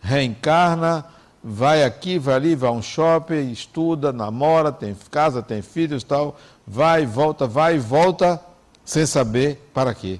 reencarna, 0.00 1.06
vai 1.46 1.84
aqui, 1.84 2.18
vai 2.18 2.34
ali, 2.36 2.54
vai 2.54 2.70
a 2.70 2.72
um 2.72 2.80
shopping, 2.80 3.50
estuda, 3.50 4.10
namora, 4.10 4.72
tem 4.72 4.96
casa, 5.10 5.42
tem 5.42 5.60
filhos 5.60 6.02
tal, 6.02 6.38
vai, 6.66 7.04
volta, 7.04 7.46
vai, 7.46 7.78
volta, 7.78 8.40
sem 8.82 9.04
saber 9.04 9.68
para 9.74 9.94
quê. 9.94 10.18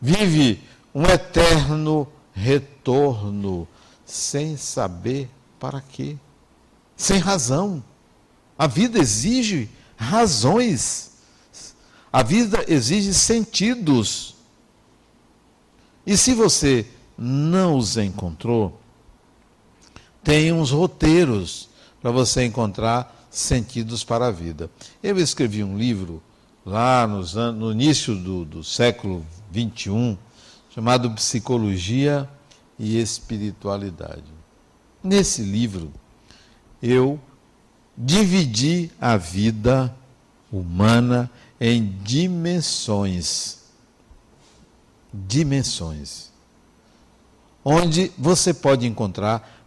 Vive 0.00 0.62
um 0.94 1.02
eterno 1.02 2.06
retorno, 2.32 3.66
sem 4.06 4.56
saber 4.56 5.28
para 5.58 5.80
quê. 5.80 6.16
Sem 6.96 7.18
razão. 7.18 7.82
A 8.56 8.68
vida 8.68 8.98
exige 9.00 9.68
razões. 9.96 11.12
A 12.12 12.22
vida 12.22 12.64
exige 12.68 13.12
sentidos. 13.12 14.36
E 16.06 16.16
se 16.16 16.32
você 16.32 16.86
não 17.16 17.76
os 17.76 17.96
encontrou, 17.96 18.80
tem 20.28 20.52
uns 20.52 20.72
roteiros 20.72 21.70
para 22.02 22.10
você 22.10 22.44
encontrar 22.44 23.26
sentidos 23.30 24.04
para 24.04 24.26
a 24.26 24.30
vida. 24.30 24.70
Eu 25.02 25.16
escrevi 25.16 25.64
um 25.64 25.78
livro 25.78 26.22
lá 26.66 27.06
nos, 27.06 27.32
no 27.32 27.72
início 27.72 28.14
do, 28.14 28.44
do 28.44 28.62
século 28.62 29.24
XXI, 29.50 30.18
chamado 30.68 31.10
Psicologia 31.12 32.28
e 32.78 33.00
Espiritualidade. 33.00 34.26
Nesse 35.02 35.40
livro, 35.40 35.90
eu 36.82 37.18
dividi 37.96 38.90
a 39.00 39.16
vida 39.16 39.96
humana 40.52 41.30
em 41.58 41.96
dimensões. 42.04 43.60
Dimensões. 45.10 46.28
Onde 47.64 48.12
você 48.18 48.52
pode 48.52 48.86
encontrar 48.86 49.57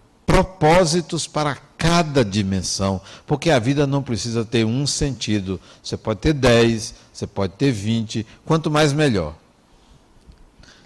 propósitos 0.42 1.28
para 1.28 1.56
cada 1.78 2.26
dimensão, 2.26 3.00
porque 3.28 3.52
a 3.52 3.60
vida 3.60 3.86
não 3.86 4.02
precisa 4.02 4.44
ter 4.44 4.66
um 4.66 4.88
sentido. 4.88 5.60
Você 5.84 5.96
pode 5.96 6.20
ter 6.20 6.34
10, 6.34 6.96
você 7.14 7.28
pode 7.28 7.54
ter 7.54 7.72
20, 7.72 8.26
quanto 8.46 8.72
mais 8.72 8.92
melhor. 8.92 9.36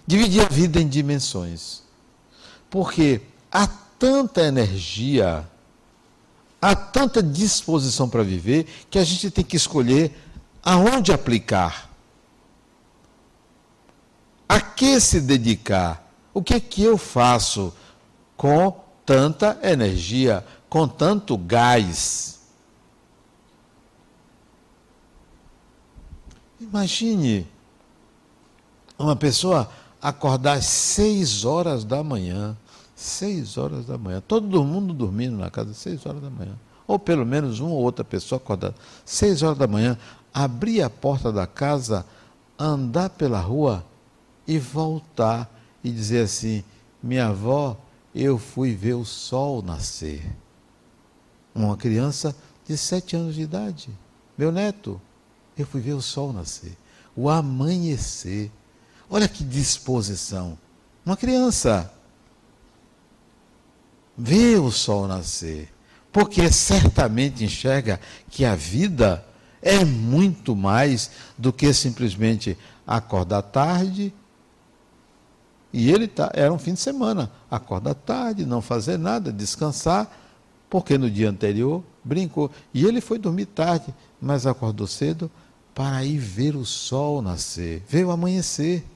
Dividir 0.06 0.44
a 0.44 0.48
vida 0.48 0.80
em 0.80 0.86
dimensões. 0.86 1.82
Porque 2.68 3.22
há 3.50 3.66
tanta 3.66 4.42
energia, 4.42 5.48
há 6.60 6.74
tanta 6.74 7.22
disposição 7.22 8.08
para 8.08 8.22
viver, 8.22 8.66
que 8.90 8.98
a 8.98 9.04
gente 9.04 9.30
tem 9.30 9.44
que 9.44 9.56
escolher 9.56 10.14
aonde 10.62 11.12
aplicar. 11.12 11.90
A 14.46 14.60
que 14.60 15.00
se 15.00 15.20
dedicar? 15.20 16.06
O 16.34 16.42
que 16.42 16.54
é 16.54 16.60
que 16.60 16.82
eu 16.82 16.98
faço 16.98 17.72
com 18.36 18.85
tanta 19.06 19.56
energia, 19.62 20.44
com 20.68 20.88
tanto 20.88 21.38
gás. 21.38 22.40
Imagine 26.60 27.46
uma 28.98 29.14
pessoa 29.14 29.70
acordar 30.02 30.54
às 30.54 30.66
seis 30.66 31.44
horas 31.44 31.84
da 31.84 32.02
manhã, 32.02 32.56
seis 32.94 33.56
horas 33.56 33.86
da 33.86 33.96
manhã, 33.96 34.22
todo 34.26 34.64
mundo 34.64 34.92
dormindo 34.92 35.36
na 35.36 35.50
casa, 35.50 35.72
seis 35.72 36.04
horas 36.04 36.20
da 36.20 36.30
manhã, 36.30 36.58
ou 36.86 36.98
pelo 36.98 37.24
menos 37.24 37.60
uma 37.60 37.70
ou 37.70 37.82
outra 37.82 38.04
pessoa 38.04 38.38
acordada, 38.38 38.74
seis 39.04 39.42
horas 39.42 39.58
da 39.58 39.66
manhã, 39.66 39.96
abrir 40.34 40.82
a 40.82 40.90
porta 40.90 41.30
da 41.30 41.46
casa, 41.46 42.04
andar 42.58 43.10
pela 43.10 43.40
rua 43.40 43.84
e 44.46 44.58
voltar 44.58 45.48
e 45.84 45.90
dizer 45.90 46.24
assim: 46.24 46.64
minha 47.02 47.28
avó 47.28 47.76
eu 48.16 48.38
fui 48.38 48.74
ver 48.74 48.94
o 48.94 49.04
sol 49.04 49.60
nascer. 49.60 50.24
Uma 51.54 51.76
criança 51.76 52.34
de 52.66 52.76
sete 52.76 53.14
anos 53.14 53.34
de 53.34 53.42
idade, 53.42 53.90
meu 54.36 54.50
neto, 54.50 55.00
eu 55.56 55.66
fui 55.66 55.80
ver 55.80 55.92
o 55.92 56.00
sol 56.00 56.32
nascer, 56.32 56.76
o 57.14 57.28
amanhecer. 57.28 58.50
Olha 59.08 59.28
que 59.28 59.44
disposição. 59.44 60.58
Uma 61.04 61.16
criança 61.16 61.92
vê 64.16 64.56
o 64.56 64.70
sol 64.70 65.06
nascer, 65.06 65.72
porque 66.10 66.50
certamente 66.50 67.44
enxerga 67.44 68.00
que 68.30 68.44
a 68.44 68.54
vida 68.54 69.24
é 69.60 69.84
muito 69.84 70.56
mais 70.56 71.10
do 71.36 71.52
que 71.52 71.72
simplesmente 71.72 72.56
acordar 72.86 73.42
tarde, 73.42 74.12
e 75.76 75.92
ele 75.92 76.08
tá, 76.08 76.30
era 76.32 76.50
um 76.50 76.58
fim 76.58 76.72
de 76.72 76.80
semana, 76.80 77.30
acorda 77.50 77.94
tarde, 77.94 78.46
não 78.46 78.62
fazer 78.62 78.96
nada, 78.96 79.30
descansar, 79.30 80.10
porque 80.70 80.96
no 80.96 81.10
dia 81.10 81.28
anterior 81.28 81.84
brincou. 82.02 82.50
E 82.72 82.86
ele 82.86 82.98
foi 83.02 83.18
dormir 83.18 83.44
tarde, 83.44 83.94
mas 84.18 84.46
acordou 84.46 84.86
cedo 84.86 85.30
para 85.74 86.02
ir 86.02 86.16
ver 86.16 86.56
o 86.56 86.64
sol 86.64 87.20
nascer, 87.20 87.82
ver 87.86 88.06
o 88.06 88.10
amanhecer. 88.10 88.86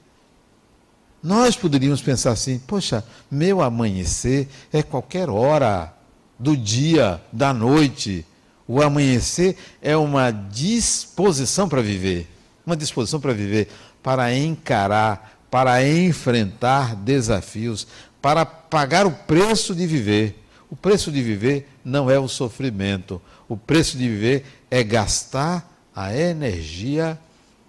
Nós 1.21 1.55
poderíamos 1.55 2.01
pensar 2.01 2.31
assim: 2.31 2.57
poxa, 2.57 3.05
meu 3.29 3.61
amanhecer 3.61 4.49
é 4.73 4.81
qualquer 4.81 5.29
hora 5.29 5.93
do 6.39 6.57
dia, 6.57 7.21
da 7.31 7.53
noite. 7.53 8.25
O 8.67 8.81
amanhecer 8.81 9.55
é 9.83 9.95
uma 9.95 10.31
disposição 10.31 11.69
para 11.69 11.83
viver, 11.83 12.27
uma 12.65 12.75
disposição 12.75 13.19
para 13.19 13.33
viver, 13.33 13.69
para 14.01 14.35
encarar 14.35 15.40
para 15.51 15.85
enfrentar 15.85 16.95
desafios, 16.95 17.85
para 18.21 18.45
pagar 18.45 19.05
o 19.05 19.11
preço 19.11 19.75
de 19.75 19.85
viver. 19.85 20.41
O 20.69 20.77
preço 20.77 21.11
de 21.11 21.21
viver 21.21 21.69
não 21.83 22.09
é 22.09 22.17
o 22.17 22.29
sofrimento. 22.29 23.21
O 23.49 23.57
preço 23.57 23.97
de 23.97 24.07
viver 24.07 24.45
é 24.71 24.81
gastar 24.81 25.69
a 25.93 26.15
energia 26.15 27.19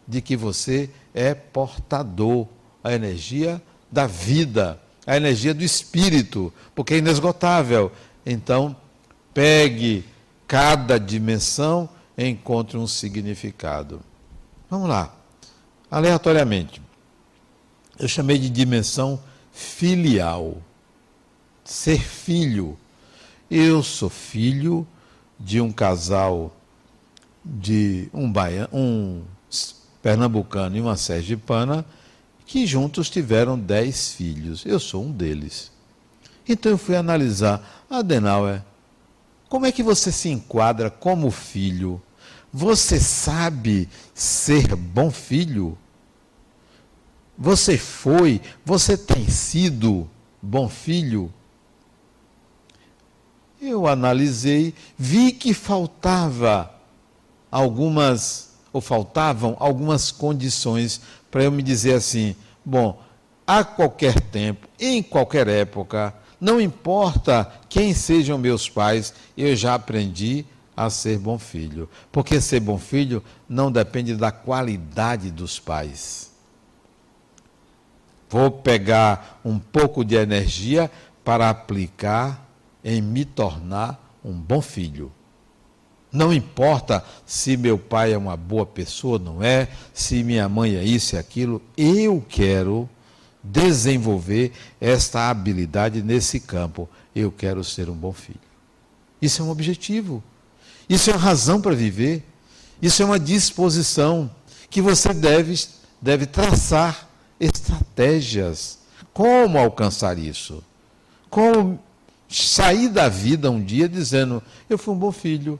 de 0.06 0.20
que 0.22 0.36
você 0.36 0.88
é 1.12 1.34
portador, 1.34 2.46
a 2.84 2.92
energia 2.92 3.60
da 3.90 4.06
vida, 4.06 4.80
a 5.04 5.16
energia 5.16 5.52
do 5.52 5.64
espírito, 5.64 6.54
porque 6.76 6.94
é 6.94 6.98
inesgotável. 6.98 7.90
Então, 8.24 8.76
pegue 9.34 10.04
cada 10.46 10.98
dimensão 10.98 11.88
e 12.16 12.28
encontre 12.28 12.78
um 12.78 12.86
significado. 12.86 14.00
Vamos 14.70 14.88
lá, 14.88 15.12
aleatoriamente 15.90 16.80
eu 18.02 18.08
chamei 18.08 18.36
de 18.36 18.50
dimensão 18.50 19.22
filial. 19.52 20.56
Ser 21.64 22.00
filho. 22.00 22.76
Eu 23.48 23.82
sou 23.82 24.10
filho 24.10 24.86
de 25.38 25.60
um 25.60 25.70
casal 25.70 26.54
de 27.44 28.08
um, 28.12 28.32
um 28.72 29.22
pernambucano 30.02 30.76
e 30.76 30.80
uma 30.80 30.96
sergipana 30.96 31.84
que 32.44 32.66
juntos 32.66 33.08
tiveram 33.08 33.56
dez 33.56 34.12
filhos. 34.12 34.66
Eu 34.66 34.80
sou 34.80 35.04
um 35.04 35.12
deles. 35.12 35.70
Então 36.48 36.72
eu 36.72 36.78
fui 36.78 36.96
analisar, 36.96 37.84
Adenauer, 37.88 38.64
como 39.48 39.64
é 39.64 39.70
que 39.70 39.82
você 39.82 40.10
se 40.10 40.28
enquadra 40.28 40.90
como 40.90 41.30
filho? 41.30 42.02
Você 42.52 42.98
sabe 42.98 43.88
ser 44.12 44.74
bom 44.74 45.10
filho? 45.10 45.78
Você 47.44 47.76
foi, 47.76 48.40
você 48.64 48.96
tem 48.96 49.28
sido 49.28 50.08
bom 50.40 50.68
filho? 50.68 51.28
Eu 53.60 53.88
analisei, 53.88 54.72
vi 54.96 55.32
que 55.32 55.52
faltava 55.52 56.72
algumas 57.50 58.50
ou 58.72 58.80
faltavam 58.80 59.56
algumas 59.58 60.12
condições 60.12 61.00
para 61.32 61.42
eu 61.42 61.50
me 61.50 61.64
dizer 61.64 61.94
assim: 61.94 62.36
bom, 62.64 63.02
a 63.44 63.64
qualquer 63.64 64.20
tempo, 64.20 64.68
em 64.78 65.02
qualquer 65.02 65.48
época, 65.48 66.14
não 66.40 66.60
importa 66.60 67.52
quem 67.68 67.92
sejam 67.92 68.38
meus 68.38 68.68
pais, 68.68 69.12
eu 69.36 69.56
já 69.56 69.74
aprendi 69.74 70.46
a 70.76 70.88
ser 70.88 71.18
bom 71.18 71.40
filho. 71.40 71.90
Porque 72.12 72.40
ser 72.40 72.60
bom 72.60 72.78
filho 72.78 73.20
não 73.48 73.72
depende 73.72 74.14
da 74.14 74.30
qualidade 74.30 75.32
dos 75.32 75.58
pais. 75.58 76.31
Vou 78.32 78.50
pegar 78.50 79.42
um 79.44 79.58
pouco 79.58 80.02
de 80.02 80.14
energia 80.14 80.90
para 81.22 81.50
aplicar 81.50 82.48
em 82.82 83.02
me 83.02 83.26
tornar 83.26 84.18
um 84.24 84.32
bom 84.32 84.62
filho. 84.62 85.12
Não 86.10 86.32
importa 86.32 87.04
se 87.26 87.58
meu 87.58 87.76
pai 87.76 88.14
é 88.14 88.16
uma 88.16 88.34
boa 88.34 88.64
pessoa, 88.64 89.18
não 89.18 89.44
é, 89.44 89.68
se 89.92 90.24
minha 90.24 90.48
mãe 90.48 90.76
é 90.76 90.82
isso 90.82 91.14
e 91.14 91.18
aquilo, 91.18 91.60
eu 91.76 92.24
quero 92.26 92.88
desenvolver 93.44 94.52
esta 94.80 95.28
habilidade 95.28 96.02
nesse 96.02 96.40
campo. 96.40 96.88
Eu 97.14 97.30
quero 97.30 97.62
ser 97.62 97.90
um 97.90 97.94
bom 97.94 98.14
filho. 98.14 98.40
Isso 99.20 99.42
é 99.42 99.44
um 99.44 99.50
objetivo. 99.50 100.24
Isso 100.88 101.10
é 101.10 101.12
uma 101.12 101.20
razão 101.20 101.60
para 101.60 101.74
viver. 101.74 102.24
Isso 102.80 103.02
é 103.02 103.04
uma 103.04 103.20
disposição 103.20 104.30
que 104.70 104.80
você 104.80 105.12
deve, 105.12 105.54
deve 106.00 106.24
traçar 106.24 107.11
estratégias. 107.42 108.78
Como 109.12 109.58
alcançar 109.58 110.16
isso? 110.16 110.62
Como 111.28 111.78
sair 112.28 112.88
da 112.88 113.08
vida 113.08 113.50
um 113.50 113.62
dia 113.62 113.88
dizendo: 113.88 114.42
Eu 114.70 114.78
fui 114.78 114.94
um 114.94 114.98
bom 114.98 115.12
filho. 115.12 115.58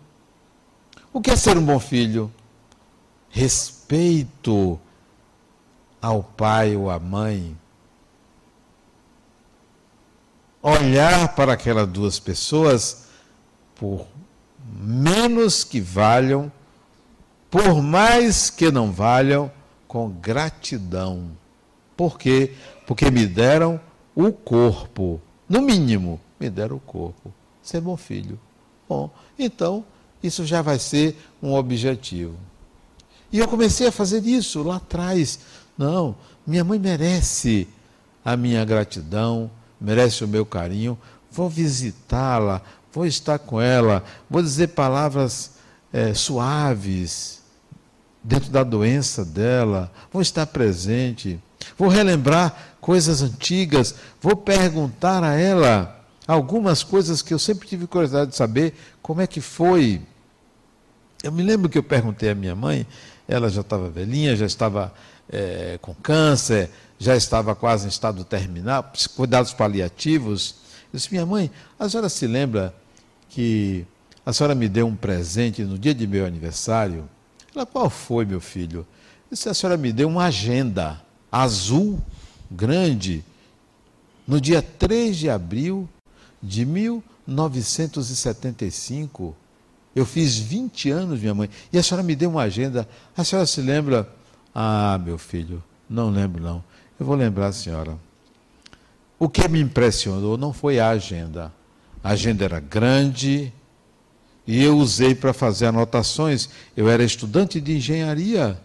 O 1.12 1.20
que 1.20 1.32
é 1.32 1.36
ser 1.36 1.58
um 1.58 1.64
bom 1.64 1.80
filho? 1.80 2.32
Respeito 3.28 4.78
ao 6.00 6.22
pai 6.22 6.76
ou 6.76 6.88
à 6.88 6.98
mãe. 6.98 7.56
Olhar 10.62 11.34
para 11.34 11.54
aquelas 11.54 11.88
duas 11.88 12.20
pessoas 12.20 13.08
por 13.74 14.06
menos 14.64 15.64
que 15.64 15.80
valham, 15.80 16.52
por 17.50 17.82
mais 17.82 18.48
que 18.48 18.70
não 18.70 18.92
valham, 18.92 19.50
com 19.88 20.08
gratidão. 20.08 21.36
Por 21.96 22.18
quê? 22.18 22.52
Porque 22.86 23.10
me 23.10 23.26
deram 23.26 23.80
o 24.14 24.32
corpo. 24.32 25.20
No 25.48 25.62
mínimo, 25.62 26.20
me 26.38 26.48
deram 26.50 26.76
o 26.76 26.80
corpo. 26.80 27.32
Ser 27.62 27.80
bom 27.80 27.96
filho. 27.96 28.38
Bom, 28.88 29.10
então, 29.38 29.84
isso 30.22 30.44
já 30.44 30.62
vai 30.62 30.78
ser 30.78 31.16
um 31.42 31.54
objetivo. 31.54 32.34
E 33.32 33.38
eu 33.38 33.48
comecei 33.48 33.86
a 33.86 33.92
fazer 33.92 34.24
isso 34.26 34.62
lá 34.62 34.76
atrás. 34.76 35.38
Não, 35.76 36.14
minha 36.46 36.64
mãe 36.64 36.78
merece 36.78 37.66
a 38.24 38.36
minha 38.36 38.64
gratidão, 38.64 39.50
merece 39.80 40.24
o 40.24 40.28
meu 40.28 40.44
carinho. 40.44 40.98
Vou 41.30 41.48
visitá-la, 41.48 42.60
vou 42.92 43.06
estar 43.06 43.38
com 43.38 43.60
ela, 43.60 44.04
vou 44.28 44.42
dizer 44.42 44.68
palavras 44.68 45.52
é, 45.92 46.12
suaves 46.12 47.40
dentro 48.22 48.50
da 48.50 48.62
doença 48.62 49.24
dela, 49.24 49.90
vou 50.12 50.22
estar 50.22 50.46
presente, 50.46 51.40
vou 51.76 51.88
relembrar 51.88 52.74
coisas 52.80 53.22
antigas, 53.22 53.94
vou 54.20 54.36
perguntar 54.36 55.22
a 55.22 55.34
ela 55.34 56.00
algumas 56.26 56.82
coisas 56.82 57.22
que 57.22 57.32
eu 57.32 57.38
sempre 57.38 57.68
tive 57.68 57.86
curiosidade 57.86 58.30
de 58.30 58.36
saber 58.36 58.74
como 59.00 59.20
é 59.20 59.26
que 59.26 59.40
foi. 59.40 60.00
Eu 61.22 61.32
me 61.32 61.42
lembro 61.42 61.68
que 61.68 61.78
eu 61.78 61.82
perguntei 61.82 62.30
à 62.30 62.34
minha 62.34 62.54
mãe, 62.54 62.86
ela 63.28 63.48
já 63.48 63.60
estava 63.60 63.88
velhinha, 63.88 64.34
já 64.34 64.46
estava 64.46 64.92
é, 65.30 65.78
com 65.80 65.94
câncer, 65.94 66.70
já 66.98 67.16
estava 67.16 67.54
quase 67.54 67.86
em 67.86 67.88
estado 67.88 68.24
terminal, 68.24 68.92
cuidados 69.14 69.52
paliativos. 69.52 70.56
Eu 70.92 70.96
disse, 70.96 71.10
minha 71.10 71.26
mãe, 71.26 71.50
a 71.78 71.88
senhora 71.88 72.08
se 72.08 72.26
lembra 72.26 72.74
que 73.28 73.86
a 74.24 74.32
senhora 74.32 74.54
me 74.54 74.68
deu 74.68 74.86
um 74.86 74.94
presente 74.94 75.62
no 75.62 75.78
dia 75.78 75.94
de 75.94 76.06
meu 76.06 76.26
aniversário? 76.26 77.08
Ela, 77.54 77.66
qual 77.66 77.88
foi, 77.90 78.24
meu 78.24 78.40
filho? 78.40 78.80
Eu 78.80 79.34
disse, 79.34 79.48
a 79.48 79.54
senhora 79.54 79.76
me 79.76 79.92
deu 79.92 80.08
uma 80.08 80.24
agenda 80.24 81.00
azul, 81.32 81.98
grande, 82.50 83.24
no 84.26 84.38
dia 84.38 84.60
3 84.60 85.16
de 85.16 85.30
abril 85.30 85.88
de 86.42 86.66
1975. 86.66 89.34
Eu 89.96 90.04
fiz 90.04 90.36
20 90.36 90.90
anos, 90.90 91.20
minha 91.20 91.34
mãe, 91.34 91.48
e 91.72 91.78
a 91.78 91.82
senhora 91.82 92.02
me 92.02 92.14
deu 92.14 92.28
uma 92.30 92.42
agenda. 92.42 92.86
A 93.16 93.24
senhora 93.24 93.46
se 93.46 93.62
lembra? 93.62 94.06
Ah, 94.54 95.00
meu 95.02 95.16
filho, 95.16 95.64
não 95.88 96.10
lembro 96.10 96.42
não. 96.42 96.62
Eu 97.00 97.06
vou 97.06 97.16
lembrar 97.16 97.46
a 97.46 97.52
senhora. 97.52 97.96
O 99.18 99.26
que 99.28 99.48
me 99.48 99.60
impressionou 99.60 100.36
não 100.36 100.52
foi 100.52 100.78
a 100.78 100.90
agenda. 100.90 101.50
A 102.02 102.10
agenda 102.10 102.44
era 102.44 102.60
grande 102.60 103.50
e 104.46 104.62
eu 104.62 104.76
usei 104.76 105.14
para 105.14 105.32
fazer 105.32 105.64
anotações. 105.66 106.48
Eu 106.76 106.88
era 106.88 107.04
estudante 107.04 107.60
de 107.60 107.76
engenharia 107.76 108.60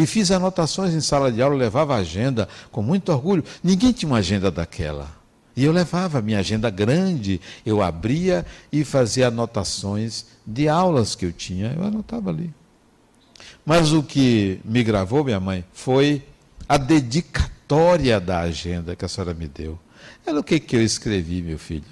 e 0.00 0.06
fiz 0.06 0.30
anotações 0.30 0.94
em 0.94 1.00
sala 1.00 1.30
de 1.30 1.42
aula, 1.42 1.54
levava 1.54 1.94
agenda 1.94 2.48
com 2.72 2.82
muito 2.82 3.12
orgulho. 3.12 3.44
Ninguém 3.62 3.92
tinha 3.92 4.10
uma 4.10 4.16
agenda 4.16 4.50
daquela. 4.50 5.14
E 5.54 5.62
eu 5.62 5.72
levava 5.72 6.22
minha 6.22 6.38
agenda 6.38 6.70
grande, 6.70 7.38
eu 7.66 7.82
abria 7.82 8.46
e 8.72 8.82
fazia 8.82 9.28
anotações 9.28 10.24
de 10.46 10.70
aulas 10.70 11.14
que 11.14 11.26
eu 11.26 11.32
tinha, 11.32 11.74
eu 11.76 11.84
anotava 11.84 12.30
ali. 12.30 12.50
Mas 13.62 13.92
o 13.92 14.02
que 14.02 14.58
me 14.64 14.82
gravou, 14.82 15.22
minha 15.22 15.38
mãe, 15.38 15.66
foi 15.70 16.24
a 16.66 16.78
dedicatória 16.78 18.18
da 18.18 18.40
agenda 18.40 18.96
que 18.96 19.04
a 19.04 19.08
senhora 19.08 19.34
me 19.34 19.46
deu. 19.46 19.78
Era 20.24 20.40
o 20.40 20.42
que, 20.42 20.58
que 20.58 20.76
eu 20.76 20.82
escrevi, 20.82 21.42
meu 21.42 21.58
filho. 21.58 21.84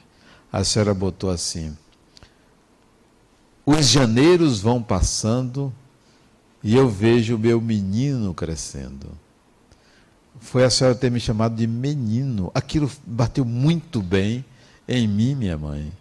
A 0.51 0.65
senhora 0.65 0.95
botou 0.95 1.29
assim: 1.29 1.77
os 3.67 3.87
janeiros 3.87 4.61
vão 4.61 4.83
passando 4.83 5.71
e 6.63 6.75
eu 6.77 6.89
vejo 6.89 7.37
o 7.37 7.39
meu 7.39 7.61
menino 7.61 8.35
crescendo 8.35 9.09
foi 10.41 10.65
a 10.65 10.71
senhora 10.71 10.95
ter 10.95 11.11
me 11.11 11.21
chamado 11.21 11.57
de 11.57 11.67
menino. 11.67 12.51
Aquilo 12.55 12.91
bateu 13.07 13.45
muito 13.45 14.01
bem 14.01 14.45
em 14.87 15.07
mim, 15.07 15.35
minha 15.35 15.59
mãe. 15.59 15.93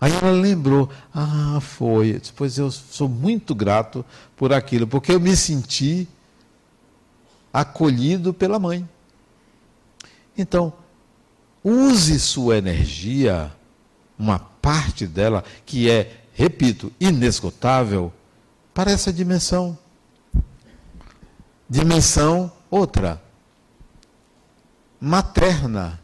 Aí 0.00 0.12
ela 0.12 0.32
lembrou, 0.32 0.88
ah, 1.14 1.58
foi. 1.60 2.20
Pois 2.34 2.58
eu 2.58 2.70
sou 2.70 3.08
muito 3.08 3.54
grato 3.54 4.04
por 4.36 4.52
aquilo, 4.52 4.86
porque 4.86 5.12
eu 5.12 5.20
me 5.20 5.36
senti 5.36 6.08
acolhido 7.52 8.32
pela 8.32 8.58
mãe. 8.58 8.88
Então, 10.36 10.72
use 11.62 12.18
sua 12.18 12.56
energia, 12.56 13.52
uma 14.18 14.38
parte 14.38 15.06
dela, 15.06 15.44
que 15.64 15.90
é, 15.90 16.24
repito, 16.32 16.90
inesgotável, 16.98 18.12
para 18.74 18.90
essa 18.90 19.12
dimensão. 19.12 19.76
Dimensão 21.68 22.52
outra 22.70 23.22
materna. 25.02 26.00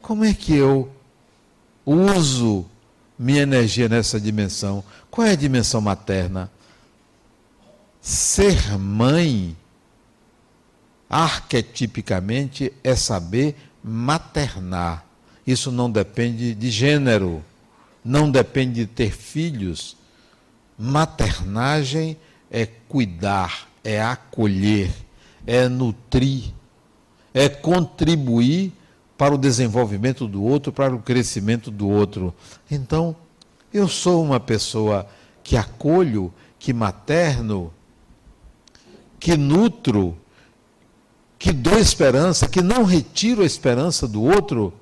Como 0.00 0.24
é 0.24 0.32
que 0.32 0.54
eu 0.54 0.90
uso 1.84 2.64
minha 3.18 3.42
energia 3.42 3.88
nessa 3.88 4.18
dimensão? 4.18 4.82
Qual 5.10 5.26
é 5.26 5.32
a 5.32 5.36
dimensão 5.36 5.82
materna? 5.82 6.50
Ser 8.00 8.78
mãe, 8.78 9.54
arquetipicamente, 11.10 12.72
é 12.82 12.96
saber 12.96 13.54
maternar. 13.84 15.04
Isso 15.46 15.70
não 15.70 15.90
depende 15.90 16.54
de 16.54 16.70
gênero, 16.70 17.44
não 18.02 18.30
depende 18.30 18.80
de 18.80 18.86
ter 18.86 19.12
filhos. 19.12 19.96
Maternagem 20.78 22.16
é 22.50 22.66
cuidar, 22.66 23.68
é 23.82 24.02
acolher, 24.02 24.92
é 25.46 25.68
nutrir, 25.68 26.52
é 27.32 27.48
contribuir 27.48 28.72
para 29.16 29.34
o 29.34 29.38
desenvolvimento 29.38 30.26
do 30.26 30.42
outro, 30.42 30.72
para 30.72 30.94
o 30.94 30.98
crescimento 30.98 31.70
do 31.70 31.88
outro. 31.88 32.34
Então, 32.70 33.14
eu 33.72 33.88
sou 33.88 34.22
uma 34.22 34.40
pessoa 34.40 35.06
que 35.42 35.56
acolho, 35.56 36.32
que 36.58 36.72
materno, 36.72 37.72
que 39.18 39.36
nutro, 39.36 40.16
que 41.38 41.52
dou 41.52 41.78
esperança, 41.78 42.48
que 42.48 42.60
não 42.60 42.84
retiro 42.84 43.42
a 43.42 43.46
esperança 43.46 44.06
do 44.06 44.22
outro. 44.22 44.72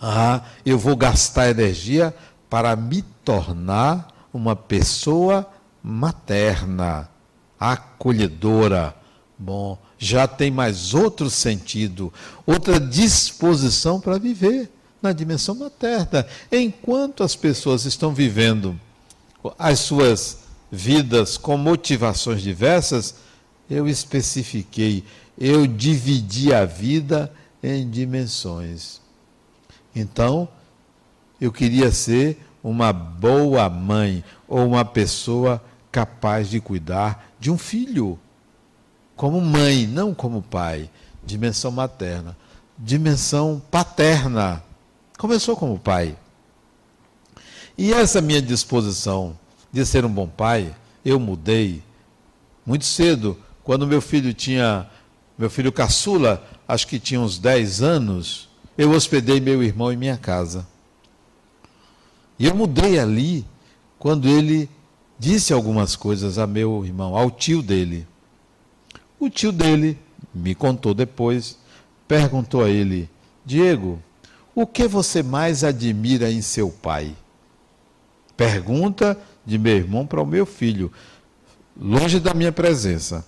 Ah, 0.00 0.42
eu 0.64 0.78
vou 0.78 0.96
gastar 0.96 1.50
energia 1.50 2.14
para 2.48 2.76
me 2.76 3.02
tornar 3.24 4.15
uma 4.36 4.54
pessoa 4.54 5.48
materna, 5.82 7.08
acolhedora. 7.58 8.94
Bom, 9.38 9.78
já 9.98 10.26
tem 10.26 10.50
mais 10.50 10.94
outro 10.94 11.28
sentido, 11.30 12.12
outra 12.46 12.78
disposição 12.78 14.00
para 14.00 14.18
viver 14.18 14.70
na 15.00 15.12
dimensão 15.12 15.54
materna. 15.54 16.26
Enquanto 16.50 17.22
as 17.22 17.34
pessoas 17.34 17.84
estão 17.84 18.12
vivendo 18.14 18.78
as 19.58 19.80
suas 19.80 20.38
vidas 20.70 21.36
com 21.36 21.56
motivações 21.56 22.42
diversas, 22.42 23.14
eu 23.70 23.88
especifiquei, 23.88 25.04
eu 25.38 25.66
dividi 25.66 26.52
a 26.52 26.64
vida 26.64 27.32
em 27.62 27.88
dimensões. 27.88 29.00
Então, 29.94 30.48
eu 31.40 31.52
queria 31.52 31.90
ser 31.90 32.38
uma 32.66 32.92
boa 32.92 33.70
mãe 33.70 34.24
ou 34.48 34.66
uma 34.66 34.84
pessoa 34.84 35.62
capaz 35.92 36.50
de 36.50 36.60
cuidar 36.60 37.32
de 37.38 37.48
um 37.48 37.56
filho, 37.56 38.18
como 39.14 39.40
mãe, 39.40 39.86
não 39.86 40.12
como 40.12 40.42
pai. 40.42 40.90
Dimensão 41.24 41.70
materna. 41.70 42.36
Dimensão 42.76 43.62
paterna. 43.70 44.64
Começou 45.16 45.56
como 45.56 45.78
pai. 45.78 46.16
E 47.78 47.92
essa 47.92 48.20
minha 48.20 48.42
disposição 48.42 49.38
de 49.72 49.86
ser 49.86 50.04
um 50.04 50.10
bom 50.10 50.26
pai, 50.26 50.74
eu 51.04 51.20
mudei 51.20 51.84
muito 52.64 52.84
cedo, 52.84 53.38
quando 53.62 53.86
meu 53.86 54.00
filho 54.00 54.34
tinha, 54.34 54.90
meu 55.38 55.48
filho 55.48 55.70
caçula, 55.70 56.44
acho 56.66 56.88
que 56.88 56.98
tinha 56.98 57.20
uns 57.20 57.38
10 57.38 57.80
anos, 57.80 58.48
eu 58.76 58.90
hospedei 58.90 59.38
meu 59.40 59.62
irmão 59.62 59.92
em 59.92 59.96
minha 59.96 60.16
casa. 60.16 60.66
E 62.38 62.46
eu 62.46 62.54
mudei 62.54 62.98
ali 62.98 63.44
quando 63.98 64.28
ele 64.28 64.68
disse 65.18 65.52
algumas 65.52 65.96
coisas 65.96 66.38
a 66.38 66.46
meu 66.46 66.84
irmão, 66.84 67.16
ao 67.16 67.30
tio 67.30 67.62
dele. 67.62 68.06
O 69.18 69.30
tio 69.30 69.50
dele 69.50 69.98
me 70.34 70.54
contou 70.54 70.92
depois, 70.92 71.58
perguntou 72.06 72.62
a 72.62 72.68
ele: 72.68 73.08
Diego, 73.44 74.00
o 74.54 74.66
que 74.66 74.86
você 74.86 75.22
mais 75.22 75.64
admira 75.64 76.30
em 76.30 76.42
seu 76.42 76.70
pai? 76.70 77.14
Pergunta 78.36 79.18
de 79.44 79.56
meu 79.58 79.76
irmão 79.76 80.06
para 80.06 80.20
o 80.20 80.26
meu 80.26 80.44
filho, 80.44 80.92
longe 81.74 82.20
da 82.20 82.34
minha 82.34 82.52
presença. 82.52 83.24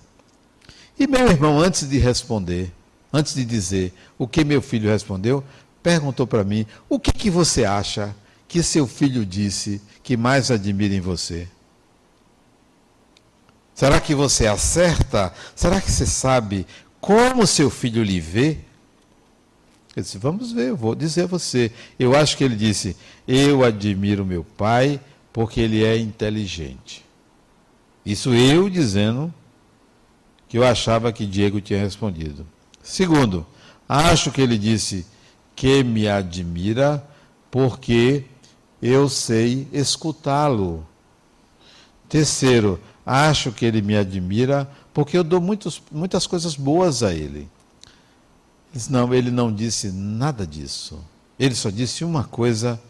E 0.98 1.06
meu 1.06 1.28
irmão, 1.28 1.58
antes 1.58 1.88
de 1.88 1.96
responder, 1.96 2.72
antes 3.12 3.34
de 3.34 3.44
dizer 3.44 3.94
o 4.18 4.28
que 4.28 4.44
meu 4.44 4.60
filho 4.60 4.90
respondeu, 4.90 5.42
perguntou 5.82 6.26
para 6.26 6.44
mim: 6.44 6.66
o 6.88 6.98
que, 6.98 7.12
que 7.12 7.30
você 7.30 7.64
acha 7.64 8.14
que 8.48 8.62
seu 8.62 8.86
filho 8.86 9.24
disse 9.26 9.80
que 10.02 10.16
mais 10.16 10.50
admira 10.50 10.94
em 10.94 11.00
você? 11.00 11.46
Será 13.74 14.00
que 14.00 14.14
você 14.14 14.46
acerta? 14.46 15.32
Será 15.54 15.80
que 15.80 15.90
você 15.90 16.06
sabe 16.06 16.66
como 17.00 17.46
seu 17.46 17.70
filho 17.70 18.02
lhe 18.02 18.18
vê? 18.18 18.58
Eu 19.94 20.02
disse, 20.02 20.18
vamos 20.18 20.50
ver, 20.50 20.70
eu 20.70 20.76
vou 20.76 20.94
dizer 20.94 21.24
a 21.24 21.26
você. 21.26 21.70
Eu 21.98 22.16
acho 22.16 22.36
que 22.36 22.42
ele 22.42 22.56
disse, 22.56 22.96
eu 23.26 23.62
admiro 23.62 24.24
meu 24.24 24.42
pai 24.42 25.00
porque 25.32 25.60
ele 25.60 25.84
é 25.84 25.96
inteligente. 25.96 27.04
Isso 28.04 28.32
eu 28.34 28.70
dizendo 28.70 29.32
que 30.48 30.56
eu 30.56 30.66
achava 30.66 31.12
que 31.12 31.26
Diego 31.26 31.60
tinha 31.60 31.78
respondido. 31.78 32.46
Segundo, 32.82 33.46
acho 33.88 34.32
que 34.32 34.40
ele 34.40 34.56
disse 34.56 35.06
que 35.54 35.84
me 35.84 36.08
admira 36.08 37.06
porque 37.50 38.24
eu 38.80 39.08
sei 39.08 39.66
escutá-lo. 39.72 40.86
Terceiro, 42.08 42.80
acho 43.04 43.52
que 43.52 43.64
ele 43.64 43.82
me 43.82 43.96
admira 43.96 44.70
porque 44.94 45.18
eu 45.18 45.24
dou 45.24 45.40
muitos, 45.40 45.82
muitas 45.90 46.26
coisas 46.26 46.54
boas 46.54 47.02
a 47.02 47.12
ele. 47.12 47.48
Não, 48.88 49.12
ele 49.12 49.30
não 49.30 49.52
disse 49.52 49.90
nada 49.90 50.46
disso. 50.46 50.98
Ele 51.38 51.54
só 51.54 51.70
disse 51.70 52.04
uma 52.04 52.24
coisa 52.24 52.80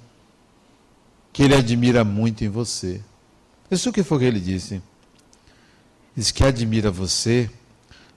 que 1.32 1.42
ele 1.42 1.54
admira 1.54 2.04
muito 2.04 2.44
em 2.44 2.48
você. 2.48 3.00
Isso 3.70 3.92
que 3.92 4.02
foi 4.02 4.18
que 4.20 4.24
ele 4.24 4.40
disse? 4.40 4.82
Diz 6.16 6.30
que 6.30 6.44
admira 6.44 6.90
você 6.90 7.50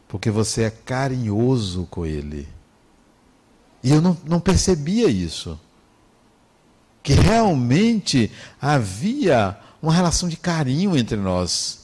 porque 0.07 0.29
você 0.29 0.63
é 0.63 0.69
carinhoso 0.69 1.87
com 1.89 2.05
ele. 2.05 2.47
E 3.83 3.91
eu 3.91 4.01
não, 4.01 4.17
não 4.25 4.39
percebia 4.39 5.07
isso 5.07 5.59
que 7.03 7.13
realmente 7.13 8.31
havia 8.61 9.57
uma 9.81 9.93
relação 9.93 10.29
de 10.29 10.37
carinho 10.37 10.95
entre 10.95 11.17
nós. 11.17 11.81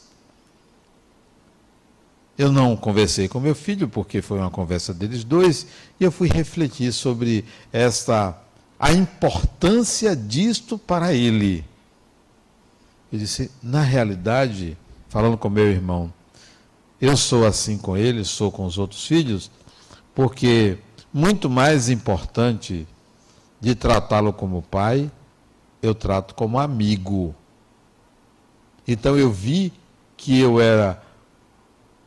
Eu 2.37 2.51
não 2.51 2.77
conversei 2.77 3.27
com 3.27 3.39
meu 3.39 3.55
filho, 3.55 3.87
porque 3.87 4.21
foi 4.21 4.37
uma 4.37 4.51
conversa 4.51 4.93
deles 4.93 5.23
dois, 5.23 5.65
e 5.99 6.03
eu 6.03 6.11
fui 6.11 6.29
refletir 6.29 6.93
sobre 6.93 7.43
esta 7.73 8.37
a 8.79 8.93
importância 8.93 10.15
disto 10.15 10.77
para 10.77 11.13
ele. 11.13 11.65
Eu 13.11 13.17
disse, 13.17 13.49
na 13.63 13.81
realidade, 13.81 14.77
falando 15.09 15.35
com 15.35 15.49
meu 15.49 15.65
irmão, 15.65 16.13
eu 17.01 17.17
sou 17.17 17.45
assim 17.45 17.77
com 17.77 17.97
ele, 17.97 18.23
sou 18.23 18.51
com 18.51 18.65
os 18.65 18.77
outros 18.77 19.05
filhos, 19.05 19.49
porque 20.13 20.77
muito 21.11 21.49
mais 21.49 21.89
importante 21.89 22.87
de 23.59 23.75
tratá-lo 23.75 24.31
como 24.31 24.61
pai, 24.61 25.11
eu 25.81 25.95
trato 25.95 26.35
como 26.35 26.59
amigo. 26.59 27.35
Então 28.87 29.17
eu 29.17 29.31
vi 29.31 29.73
que 30.15 30.39
eu 30.39 30.59
era 30.61 31.01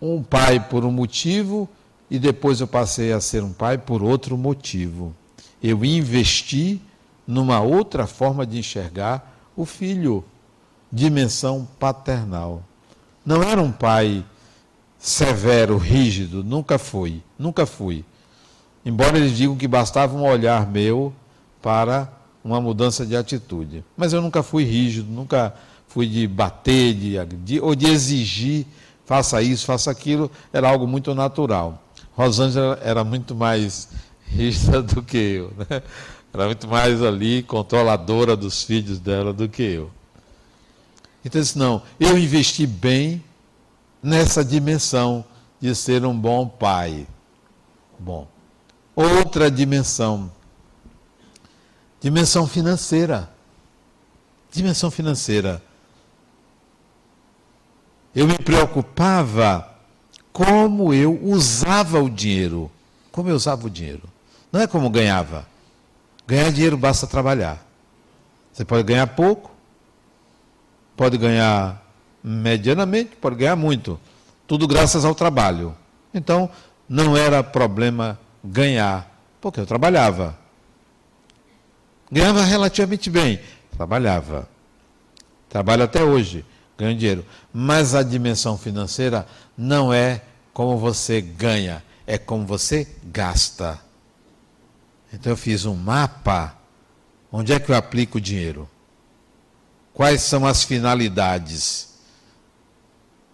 um 0.00 0.22
pai 0.22 0.60
por 0.60 0.84
um 0.84 0.90
motivo 0.90 1.68
e 2.10 2.18
depois 2.18 2.60
eu 2.60 2.66
passei 2.66 3.12
a 3.12 3.20
ser 3.20 3.42
um 3.42 3.52
pai 3.52 3.78
por 3.78 4.02
outro 4.02 4.36
motivo. 4.36 5.14
Eu 5.62 5.84
investi 5.84 6.80
numa 7.26 7.60
outra 7.60 8.06
forma 8.06 8.46
de 8.46 8.58
enxergar 8.58 9.36
o 9.56 9.64
filho, 9.64 10.24
dimensão 10.90 11.68
paternal. 11.78 12.62
Não 13.24 13.42
era 13.42 13.60
um 13.60 13.70
pai 13.70 14.24
severo, 14.98 15.76
rígido, 15.76 16.42
nunca 16.42 16.78
fui, 16.78 17.22
nunca 17.38 17.66
fui. 17.66 18.04
Embora 18.84 19.18
eles 19.18 19.36
digam 19.36 19.56
que 19.56 19.68
bastava 19.68 20.16
um 20.16 20.26
olhar 20.26 20.66
meu 20.66 21.12
para 21.60 22.10
uma 22.44 22.60
mudança 22.60 23.04
de 23.04 23.16
atitude. 23.16 23.84
Mas 23.96 24.12
eu 24.12 24.20
nunca 24.20 24.42
fui 24.42 24.64
rígido, 24.64 25.10
nunca 25.10 25.54
fui 25.88 26.06
de 26.06 26.26
bater 26.26 26.94
de, 26.94 27.24
de, 27.36 27.60
ou 27.60 27.74
de 27.74 27.86
exigir, 27.86 28.66
faça 29.04 29.42
isso, 29.42 29.66
faça 29.66 29.90
aquilo, 29.90 30.30
era 30.52 30.68
algo 30.68 30.86
muito 30.86 31.14
natural. 31.14 31.82
Rosângela 32.12 32.78
era 32.82 33.04
muito 33.04 33.34
mais 33.34 33.88
rígida 34.26 34.82
do 34.82 35.02
que 35.02 35.16
eu, 35.16 35.52
né? 35.56 35.82
era 36.32 36.46
muito 36.46 36.68
mais 36.68 37.02
ali 37.02 37.42
controladora 37.42 38.36
dos 38.36 38.62
filhos 38.62 38.98
dela 38.98 39.32
do 39.32 39.48
que 39.48 39.62
eu. 39.62 39.90
Então, 41.24 41.40
disse, 41.40 41.58
não, 41.58 41.82
eu 41.98 42.16
investi 42.16 42.66
bem 42.66 43.22
nessa 44.02 44.44
dimensão 44.44 45.24
de 45.60 45.74
ser 45.74 46.04
um 46.06 46.18
bom 46.18 46.48
pai. 46.48 47.06
Bom, 47.98 48.26
outra 48.96 49.50
dimensão 49.50 50.30
Dimensão 52.00 52.46
financeira. 52.46 53.30
Dimensão 54.50 54.90
financeira. 54.90 55.62
Eu 58.14 58.26
me 58.26 58.38
preocupava 58.38 59.68
como 60.32 60.92
eu 60.94 61.22
usava 61.22 62.00
o 62.00 62.08
dinheiro. 62.08 62.70
Como 63.12 63.28
eu 63.28 63.36
usava 63.36 63.66
o 63.66 63.70
dinheiro. 63.70 64.02
Não 64.50 64.60
é 64.60 64.66
como 64.66 64.90
ganhava. 64.90 65.46
Ganhar 66.26 66.50
dinheiro 66.50 66.76
basta 66.76 67.06
trabalhar. 67.06 67.64
Você 68.52 68.64
pode 68.64 68.82
ganhar 68.82 69.06
pouco, 69.08 69.50
pode 70.96 71.16
ganhar 71.16 71.84
medianamente, 72.22 73.16
pode 73.16 73.36
ganhar 73.36 73.56
muito. 73.56 73.98
Tudo 74.46 74.66
graças 74.66 75.04
ao 75.04 75.14
trabalho. 75.14 75.74
Então, 76.12 76.50
não 76.88 77.16
era 77.16 77.42
problema 77.42 78.18
ganhar, 78.42 79.08
porque 79.40 79.60
eu 79.60 79.66
trabalhava. 79.66 80.36
Ganhava 82.10 82.42
relativamente 82.42 83.08
bem. 83.08 83.40
Trabalhava. 83.76 84.48
Trabalha 85.48 85.84
até 85.84 86.02
hoje, 86.02 86.44
ganha 86.76 86.94
dinheiro. 86.94 87.24
Mas 87.52 87.94
a 87.94 88.02
dimensão 88.02 88.56
financeira 88.58 89.26
não 89.56 89.92
é 89.92 90.22
como 90.52 90.78
você 90.78 91.20
ganha, 91.20 91.82
é 92.06 92.18
como 92.18 92.46
você 92.46 92.86
gasta. 93.04 93.80
Então 95.12 95.32
eu 95.32 95.36
fiz 95.36 95.64
um 95.64 95.74
mapa. 95.74 96.56
Onde 97.32 97.52
é 97.52 97.60
que 97.60 97.70
eu 97.70 97.76
aplico 97.76 98.18
o 98.18 98.20
dinheiro? 98.20 98.68
Quais 99.94 100.22
são 100.22 100.46
as 100.46 100.64
finalidades? 100.64 101.94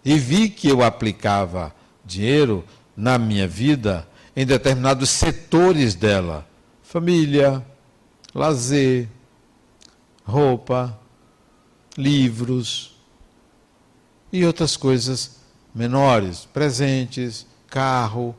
E 0.05 0.17
vi 0.17 0.49
que 0.49 0.67
eu 0.67 0.83
aplicava 0.83 1.73
dinheiro 2.05 2.63
na 2.95 3.17
minha 3.17 3.47
vida 3.47 4.07
em 4.35 4.45
determinados 4.45 5.09
setores 5.09 5.95
dela: 5.95 6.47
família, 6.83 7.65
lazer, 8.37 9.09
roupa, 10.23 10.97
livros 11.97 12.95
e 14.31 14.45
outras 14.45 14.77
coisas 14.77 15.37
menores, 15.73 16.47
presentes, 16.53 17.47
carro. 17.67 18.35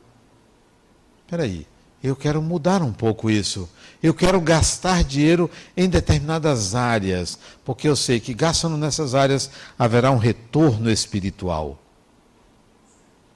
Espera 1.21 1.43
aí, 1.43 1.67
eu 2.01 2.15
quero 2.15 2.41
mudar 2.41 2.81
um 2.81 2.93
pouco 2.93 3.29
isso. 3.29 3.69
Eu 4.01 4.13
quero 4.13 4.39
gastar 4.39 5.03
dinheiro 5.03 5.51
em 5.75 5.89
determinadas 5.89 6.73
áreas, 6.73 7.37
porque 7.65 7.87
eu 7.87 7.95
sei 7.95 8.21
que 8.21 8.33
gastando 8.33 8.77
nessas 8.77 9.13
áreas 9.13 9.51
haverá 9.77 10.11
um 10.11 10.17
retorno 10.17 10.89
espiritual. 10.89 11.77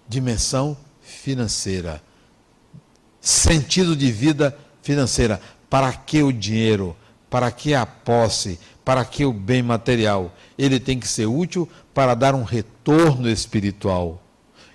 Dimensão 0.07 0.77
financeira. 1.01 2.01
Sentido 3.19 3.95
de 3.95 4.09
vida 4.11 4.57
financeira. 4.81 5.41
Para 5.73 5.91
que 5.91 6.21
o 6.21 6.31
dinheiro? 6.31 6.95
Para 7.31 7.49
que 7.49 7.73
a 7.73 7.83
posse? 7.83 8.59
Para 8.85 9.03
que 9.03 9.25
o 9.25 9.33
bem 9.33 9.63
material? 9.63 10.31
Ele 10.55 10.79
tem 10.79 10.99
que 10.99 11.07
ser 11.07 11.25
útil 11.25 11.67
para 11.95 12.13
dar 12.13 12.35
um 12.35 12.43
retorno 12.43 13.27
espiritual. 13.27 14.21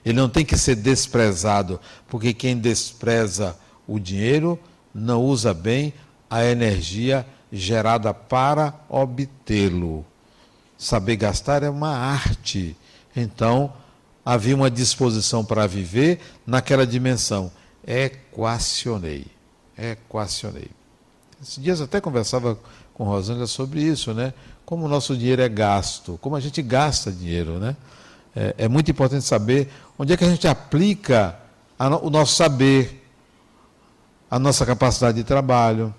Ele 0.04 0.18
não 0.18 0.28
tem 0.28 0.44
que 0.44 0.58
ser 0.58 0.74
desprezado, 0.74 1.80
porque 2.08 2.34
quem 2.34 2.58
despreza 2.58 3.56
o 3.86 4.00
dinheiro 4.00 4.58
não 4.92 5.22
usa 5.22 5.54
bem 5.54 5.94
a 6.28 6.44
energia 6.44 7.24
gerada 7.52 8.12
para 8.12 8.74
obtê-lo. 8.88 10.04
Saber 10.76 11.14
gastar 11.14 11.62
é 11.62 11.70
uma 11.70 11.96
arte. 11.96 12.76
Então, 13.14 13.72
havia 14.24 14.56
uma 14.56 14.68
disposição 14.68 15.44
para 15.44 15.64
viver 15.64 16.18
naquela 16.44 16.84
dimensão. 16.84 17.52
Equacionei. 17.86 19.26
Equacionei. 19.78 20.77
Esses 21.40 21.62
dias 21.62 21.80
até 21.80 22.00
conversava 22.00 22.58
com 22.92 23.04
Rosângela 23.04 23.46
sobre 23.46 23.80
isso, 23.80 24.12
né? 24.12 24.34
Como 24.66 24.86
o 24.86 24.88
nosso 24.88 25.16
dinheiro 25.16 25.40
é 25.40 25.48
gasto, 25.48 26.18
como 26.20 26.34
a 26.34 26.40
gente 26.40 26.60
gasta 26.60 27.12
dinheiro, 27.12 27.58
né? 27.58 27.76
É, 28.34 28.54
é 28.58 28.68
muito 28.68 28.90
importante 28.90 29.24
saber 29.24 29.70
onde 29.98 30.12
é 30.12 30.16
que 30.16 30.24
a 30.24 30.28
gente 30.30 30.46
aplica 30.48 31.38
a, 31.78 31.88
o 31.96 32.10
nosso 32.10 32.34
saber, 32.34 33.08
a 34.30 34.38
nossa 34.38 34.66
capacidade 34.66 35.16
de 35.16 35.24
trabalho. 35.24 35.94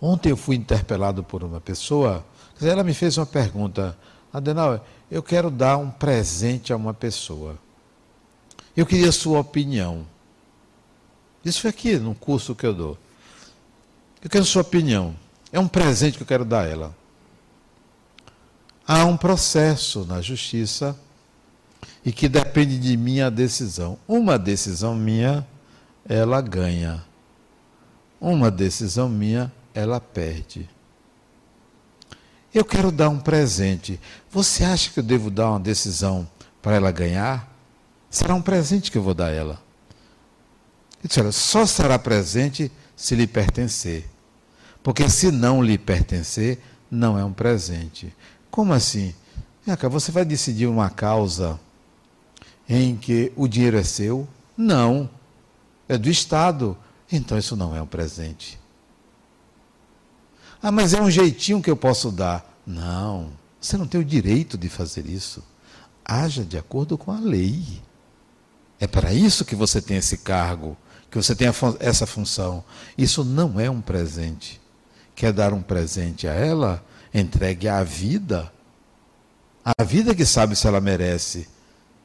Ontem 0.00 0.30
eu 0.30 0.36
fui 0.36 0.56
interpelado 0.56 1.22
por 1.22 1.42
uma 1.42 1.60
pessoa, 1.60 2.24
ela 2.62 2.84
me 2.84 2.94
fez 2.94 3.18
uma 3.18 3.26
pergunta, 3.26 3.96
Adenal, 4.32 4.86
eu 5.10 5.22
quero 5.22 5.50
dar 5.50 5.76
um 5.76 5.90
presente 5.90 6.72
a 6.72 6.76
uma 6.76 6.94
pessoa. 6.94 7.58
Eu 8.76 8.86
queria 8.86 9.08
a 9.08 9.12
sua 9.12 9.40
opinião. 9.40 10.06
Isso 11.44 11.62
foi 11.62 11.70
aqui 11.70 11.98
no 11.98 12.14
curso 12.14 12.54
que 12.54 12.64
eu 12.64 12.72
dou. 12.72 12.98
Eu 14.22 14.28
quero 14.28 14.44
sua 14.44 14.62
opinião. 14.62 15.14
É 15.52 15.58
um 15.58 15.68
presente 15.68 16.16
que 16.16 16.22
eu 16.22 16.26
quero 16.26 16.44
dar 16.44 16.64
a 16.64 16.68
ela. 16.68 16.96
Há 18.86 19.04
um 19.04 19.16
processo 19.16 20.04
na 20.04 20.20
justiça 20.20 20.98
e 22.04 22.12
que 22.12 22.28
depende 22.28 22.78
de 22.78 22.96
minha 22.96 23.30
decisão. 23.30 23.98
Uma 24.06 24.38
decisão 24.38 24.94
minha 24.94 25.46
ela 26.04 26.40
ganha. 26.40 27.04
Uma 28.20 28.50
decisão 28.50 29.08
minha, 29.08 29.50
ela 29.72 30.00
perde. 30.00 30.68
Eu 32.52 32.64
quero 32.64 32.90
dar 32.90 33.08
um 33.08 33.18
presente. 33.18 33.98
Você 34.30 34.64
acha 34.64 34.90
que 34.90 34.98
eu 34.98 35.04
devo 35.04 35.30
dar 35.30 35.50
uma 35.50 35.60
decisão 35.60 36.28
para 36.60 36.74
ela 36.74 36.90
ganhar? 36.90 37.48
Será 38.10 38.34
um 38.34 38.42
presente 38.42 38.90
que 38.90 38.98
eu 38.98 39.02
vou 39.02 39.14
dar 39.14 39.26
a 39.26 39.30
ela. 39.30 39.62
Eu 41.02 41.08
disse, 41.08 41.20
olha, 41.20 41.32
só 41.32 41.64
será 41.64 41.98
presente 41.98 42.70
se 43.00 43.14
lhe 43.14 43.26
pertencer. 43.26 44.06
Porque 44.82 45.08
se 45.08 45.30
não 45.30 45.62
lhe 45.62 45.78
pertencer, 45.78 46.58
não 46.90 47.18
é 47.18 47.24
um 47.24 47.32
presente. 47.32 48.14
Como 48.50 48.74
assim? 48.74 49.14
Você 49.90 50.12
vai 50.12 50.24
decidir 50.24 50.66
uma 50.66 50.90
causa 50.90 51.58
em 52.68 52.94
que 52.96 53.32
o 53.36 53.48
dinheiro 53.48 53.78
é 53.78 53.82
seu? 53.82 54.28
Não 54.54 55.08
é 55.88 55.96
do 55.96 56.10
Estado. 56.10 56.76
Então 57.10 57.38
isso 57.38 57.56
não 57.56 57.74
é 57.74 57.80
um 57.80 57.86
presente. 57.86 58.60
Ah, 60.62 60.70
mas 60.70 60.92
é 60.92 61.00
um 61.00 61.10
jeitinho 61.10 61.62
que 61.62 61.70
eu 61.70 61.76
posso 61.76 62.12
dar. 62.12 62.60
Não, 62.66 63.30
você 63.58 63.78
não 63.78 63.86
tem 63.86 63.98
o 63.98 64.04
direito 64.04 64.58
de 64.58 64.68
fazer 64.68 65.06
isso. 65.06 65.42
Haja 66.04 66.44
de 66.44 66.58
acordo 66.58 66.98
com 66.98 67.10
a 67.10 67.18
lei. 67.18 67.80
É 68.78 68.86
para 68.86 69.12
isso 69.12 69.44
que 69.44 69.56
você 69.56 69.80
tem 69.80 69.96
esse 69.96 70.18
cargo, 70.18 70.76
que 71.10 71.16
você 71.16 71.34
tem 71.34 71.48
essa 71.80 72.06
função. 72.06 72.62
Isso 72.96 73.24
não 73.24 73.58
é 73.58 73.68
um 73.68 73.80
presente. 73.80 74.60
Quer 75.14 75.32
dar 75.32 75.52
um 75.52 75.60
presente 75.60 76.28
a 76.28 76.32
ela? 76.32 76.84
Entregue 77.12 77.68
a 77.68 77.82
vida. 77.82 78.50
A 79.64 79.82
vida 79.82 80.14
que 80.14 80.24
sabe 80.24 80.54
se 80.54 80.66
ela 80.66 80.80
merece. 80.80 81.48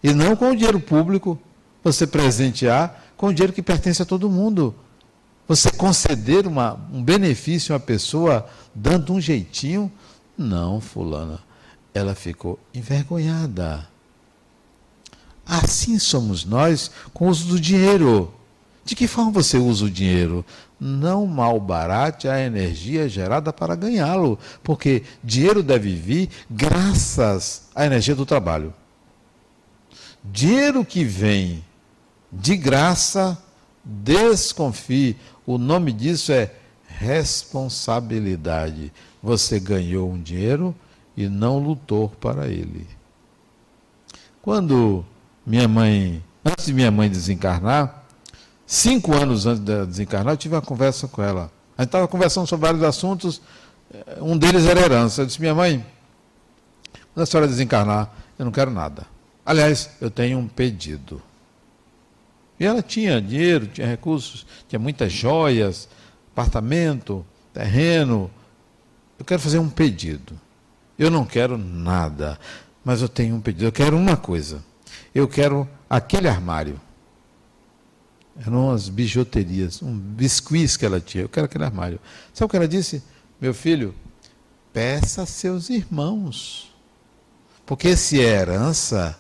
E 0.04 0.14
não 0.14 0.36
com 0.36 0.52
o 0.52 0.56
dinheiro 0.56 0.80
público 0.80 1.40
você 1.84 2.08
presentear 2.08 3.04
com 3.16 3.28
o 3.28 3.34
dinheiro 3.34 3.54
que 3.54 3.62
pertence 3.62 4.02
a 4.02 4.06
todo 4.06 4.30
mundo. 4.30 4.76
Você 5.48 5.72
conceder 5.72 6.48
uma, 6.48 6.74
um 6.92 7.04
benefício 7.04 7.74
a 7.74 7.78
uma 7.78 7.84
pessoa 7.84 8.48
dando 8.74 9.14
um 9.14 9.22
jeitinho? 9.22 9.92
Não, 10.36 10.82
fulana. 10.82 11.40
Ela 11.94 12.16
ficou 12.16 12.60
envergonhada. 12.74 13.88
Assim 15.46 16.00
somos 16.00 16.44
nós 16.44 16.90
com 17.14 17.28
o 17.28 17.30
uso 17.30 17.46
do 17.46 17.60
dinheiro. 17.60 18.34
De 18.86 18.96
que 18.96 19.08
forma 19.08 19.32
você 19.32 19.58
usa 19.58 19.86
o 19.86 19.90
dinheiro? 19.90 20.46
Não 20.80 21.26
malbarate 21.26 22.28
a 22.28 22.40
energia 22.40 23.10
gerada 23.10 23.52
para 23.52 23.76
ganhá-lo, 23.76 24.38
porque 24.64 25.02
dinheiro 25.24 25.64
deve 25.64 25.96
vir 25.96 26.30
graças 26.48 27.68
à 27.74 27.84
energia 27.84 28.14
do 28.14 28.28
trabalho. 28.28 28.72
Dinheiro 30.24 30.86
que 30.86 31.04
vem 31.04 31.66
de 32.32 32.56
graça, 32.56 33.36
desconfie. 33.84 35.18
O 35.48 35.58
nome 35.58 35.92
disso 35.92 36.32
é 36.32 36.54
responsabilidade. 36.88 38.94
Você 39.22 39.60
ganhou 39.60 40.12
um 40.12 40.22
dinheiro 40.22 40.76
e 41.18 41.28
não 41.28 41.58
lutou 41.58 42.10
para 42.10 42.48
ele. 42.48 42.86
Quando 44.44 45.04
minha 45.44 45.68
mãe, 45.68 46.24
antes 46.46 46.68
de 46.68 46.74
minha 46.74 46.92
mãe 46.92 47.10
desencarnar, 47.10 48.05
cinco 48.66 49.14
anos 49.14 49.46
antes 49.46 49.64
de 49.64 49.86
desencarnar, 49.86 50.34
eu 50.34 50.38
tive 50.38 50.56
uma 50.56 50.62
conversa 50.62 51.08
com 51.08 51.22
ela. 51.22 51.52
A 51.78 51.82
gente 51.82 51.90
estava 51.90 52.08
conversando 52.08 52.48
sobre 52.48 52.68
vários 52.68 52.84
assuntos, 52.84 53.42
eh, 53.94 54.18
um 54.22 54.38
deles 54.38 54.66
era 54.66 54.80
herança. 54.80 55.22
Eu 55.22 55.26
disse, 55.26 55.40
minha 55.40 55.54
mãe, 55.54 55.86
quando 57.14 57.24
a 57.24 57.26
senhora 57.26 57.48
desencarnar, 57.48 58.12
eu 58.38 58.46
não 58.46 58.52
quero 58.52 58.72
nada. 58.72 59.06
Aliás, 59.46 59.90
eu 60.02 60.10
tenho 60.10 60.40
um 60.40 60.48
pedido. 60.48 61.22
E 62.60 62.66
ela 62.66 62.82
tinha 62.82 63.22
dinheiro, 63.22 63.68
tinha 63.68 63.86
recursos, 63.86 64.46
tinha 64.68 64.80
muitas 64.80 65.12
joias, 65.12 65.90
apartamento, 66.32 67.26
terreno. 67.54 68.32
Eu 69.20 69.26
quero 69.26 69.42
fazer 69.42 69.60
um 69.60 69.70
pedido. 69.70 70.40
Eu 70.98 71.12
não 71.12 71.26
quero 71.26 71.58
nada, 71.58 72.40
mas 72.84 73.02
eu 73.02 73.10
tenho 73.10 73.36
um 73.36 73.42
pedido. 73.42 73.66
Eu 73.66 73.72
quero 73.72 73.98
uma 73.98 74.16
coisa. 74.16 74.64
Eu 75.14 75.28
quero 75.28 75.68
aquele 75.90 76.28
armário. 76.28 76.80
Eram 78.38 78.68
umas 78.68 78.90
bijuterias, 78.90 79.82
um 79.82 79.98
biscuits 79.98 80.76
que 80.76 80.86
ela 80.86 81.00
tinha. 81.00 81.24
Eu 81.24 81.30
quero 81.30 81.46
aquele 81.46 81.64
armário. 81.64 82.00
Sabe 82.34 82.48
o 82.48 82.50
que 82.50 82.58
ela 82.58 82.68
disse? 82.68 83.02
Meu 83.40 83.54
filho, 83.54 83.96
peça 84.74 85.22
a 85.24 85.26
seus 85.26 85.70
irmãos. 85.70 86.74
Porque 87.66 87.96
se 87.96 88.20
é 88.20 88.42
herança, 88.42 89.18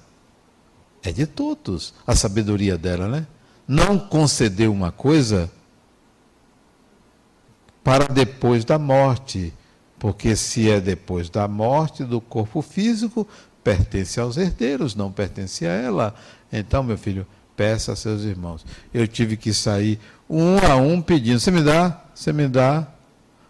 é 1.01 1.11
de 1.11 1.25
todos 1.25 1.93
a 2.05 2.15
sabedoria 2.15 2.77
dela, 2.77 3.07
né? 3.07 3.27
Não 3.67 3.97
concedeu 3.97 4.71
uma 4.71 4.91
coisa 4.91 5.51
para 7.83 8.07
depois 8.07 8.65
da 8.65 8.77
morte, 8.77 9.53
porque 9.97 10.35
se 10.35 10.69
é 10.69 10.81
depois 10.81 11.29
da 11.29 11.47
morte 11.47 12.03
do 12.03 12.19
corpo 12.19 12.61
físico, 12.61 13.27
pertence 13.63 14.19
aos 14.19 14.37
herdeiros, 14.37 14.93
não 14.93 15.11
pertence 15.11 15.65
a 15.65 15.71
ela. 15.71 16.15
Então, 16.51 16.83
meu 16.83 16.97
filho, 16.97 17.25
peça 17.55 17.93
a 17.93 17.95
seus 17.95 18.23
irmãos. 18.23 18.65
Eu 18.93 19.07
tive 19.07 19.37
que 19.37 19.53
sair 19.53 19.99
um 20.29 20.57
a 20.57 20.75
um 20.75 21.01
pedindo: 21.01 21.39
você 21.39 21.51
me 21.51 21.61
dá? 21.61 22.01
Você 22.13 22.31
me 22.31 22.47
dá? 22.47 22.87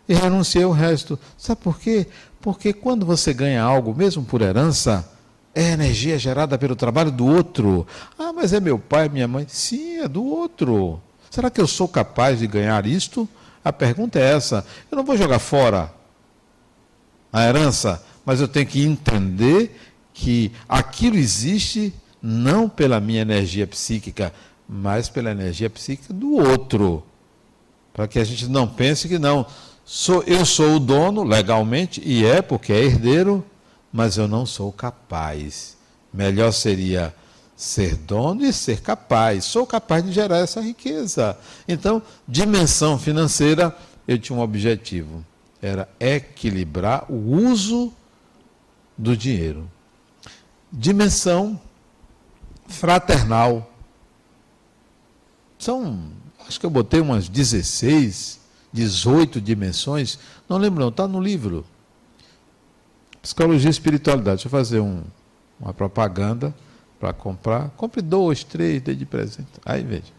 E 0.07 0.13
renunciei 0.13 0.65
o 0.65 0.71
resto. 0.71 1.19
Sabe 1.37 1.61
por 1.61 1.79
quê? 1.79 2.07
Porque 2.39 2.73
quando 2.73 3.05
você 3.05 3.33
ganha 3.33 3.63
algo, 3.63 3.95
mesmo 3.95 4.23
por 4.23 4.41
herança, 4.41 5.09
é 5.53 5.71
energia 5.71 6.19
gerada 6.19 6.57
pelo 6.57 6.75
trabalho 6.75 7.11
do 7.11 7.25
outro. 7.25 7.87
Ah, 8.19 8.31
mas 8.31 8.53
é 8.53 8.59
meu 8.59 8.77
pai, 8.77 9.09
minha 9.09 9.27
mãe. 9.27 9.45
Sim, 9.47 9.99
é 9.99 10.07
do 10.07 10.23
outro. 10.23 11.01
Será 11.31 11.49
que 11.49 11.59
eu 11.59 11.67
sou 11.67 11.87
capaz 11.87 12.39
de 12.39 12.47
ganhar 12.47 12.85
isto? 12.85 13.27
A 13.63 13.73
pergunta 13.73 14.19
é 14.19 14.33
essa. 14.33 14.65
Eu 14.91 14.97
não 14.97 15.03
vou 15.03 15.17
jogar 15.17 15.39
fora 15.39 15.91
a 17.33 17.43
herança, 17.43 18.03
mas 18.25 18.39
eu 18.39 18.47
tenho 18.47 18.67
que 18.67 18.83
entender 18.83 19.75
que 20.13 20.51
aquilo 20.69 21.17
existe 21.17 21.93
não 22.25 22.67
pela 22.67 22.99
minha 22.99 23.21
energia 23.21 23.67
psíquica, 23.67 24.33
mas 24.67 25.07
pela 25.07 25.29
energia 25.29 25.69
psíquica 25.69 26.11
do 26.11 26.37
outro. 26.37 27.03
Para 27.93 28.07
que 28.07 28.17
a 28.17 28.23
gente 28.23 28.47
não 28.47 28.67
pense 28.67 29.07
que 29.07 29.19
não, 29.19 29.45
sou 29.85 30.23
eu 30.23 30.43
sou 30.43 30.77
o 30.77 30.79
dono 30.79 31.23
legalmente 31.23 32.01
e 32.03 32.25
é 32.25 32.41
porque 32.41 32.73
é 32.73 32.83
herdeiro, 32.83 33.45
mas 33.93 34.17
eu 34.17 34.27
não 34.27 34.43
sou 34.43 34.71
capaz. 34.71 35.77
Melhor 36.11 36.51
seria 36.51 37.13
ser 37.55 37.95
dono 37.95 38.43
e 38.43 38.51
ser 38.51 38.81
capaz. 38.81 39.45
Sou 39.45 39.67
capaz 39.67 40.03
de 40.03 40.11
gerar 40.11 40.39
essa 40.39 40.59
riqueza. 40.59 41.37
Então, 41.67 42.01
dimensão 42.27 42.97
financeira, 42.97 43.77
eu 44.07 44.17
tinha 44.17 44.35
um 44.35 44.41
objetivo: 44.41 45.23
era 45.61 45.87
equilibrar 45.99 47.05
o 47.07 47.49
uso 47.49 47.93
do 48.97 49.15
dinheiro. 49.15 49.69
Dimensão 50.71 51.59
fraternal. 52.67 53.71
São, 55.57 56.11
acho 56.47 56.59
que 56.59 56.65
eu 56.65 56.69
botei 56.69 56.99
umas 56.99 57.29
16, 57.29 58.39
18 58.71 59.39
dimensões. 59.39 60.19
Não 60.47 60.57
lembro, 60.57 60.81
não, 60.81 60.89
está 60.89 61.07
no 61.07 61.21
livro. 61.21 61.65
Psicologia 63.21 63.69
e 63.69 63.71
espiritualidade. 63.71 64.37
Deixa 64.37 64.47
eu 64.47 64.51
fazer 64.51 64.79
um, 64.79 65.03
uma 65.59 65.73
propaganda 65.73 66.53
para 66.99 67.13
comprar. 67.13 67.69
Compre 67.71 68.01
dois, 68.01 68.43
três, 68.43 68.81
dê 68.81 68.93
de 68.93 69.05
presente. 69.05 69.49
Aí 69.65 69.83
veja. 69.83 70.13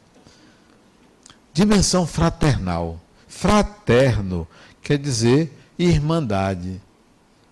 Dimensão 1.53 2.07
fraternal. 2.07 3.01
Fraterno 3.29 4.47
quer 4.83 4.99
dizer 4.99 5.53
irmandade, 5.79 6.81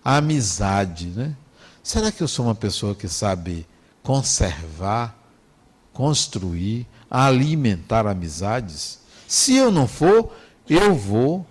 amizade. 0.03 1.07
Né? 1.07 1.35
Será 1.83 2.11
que 2.11 2.21
eu 2.21 2.27
sou 2.27 2.45
uma 2.45 2.55
pessoa 2.55 2.95
que 2.95 3.07
sabe 3.07 3.65
conservar, 4.05 5.17
construir, 5.91 6.87
alimentar 7.09 8.05
amizades? 8.05 8.99
Se 9.27 9.55
eu 9.55 9.71
não 9.71 9.87
for, 9.87 10.31
eu 10.69 10.93
vou 10.93 11.45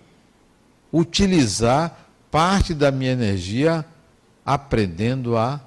utilizar 0.92 2.09
parte 2.30 2.72
da 2.72 2.92
minha 2.92 3.11
energia 3.11 3.84
aprendendo 4.46 5.36
a 5.36 5.61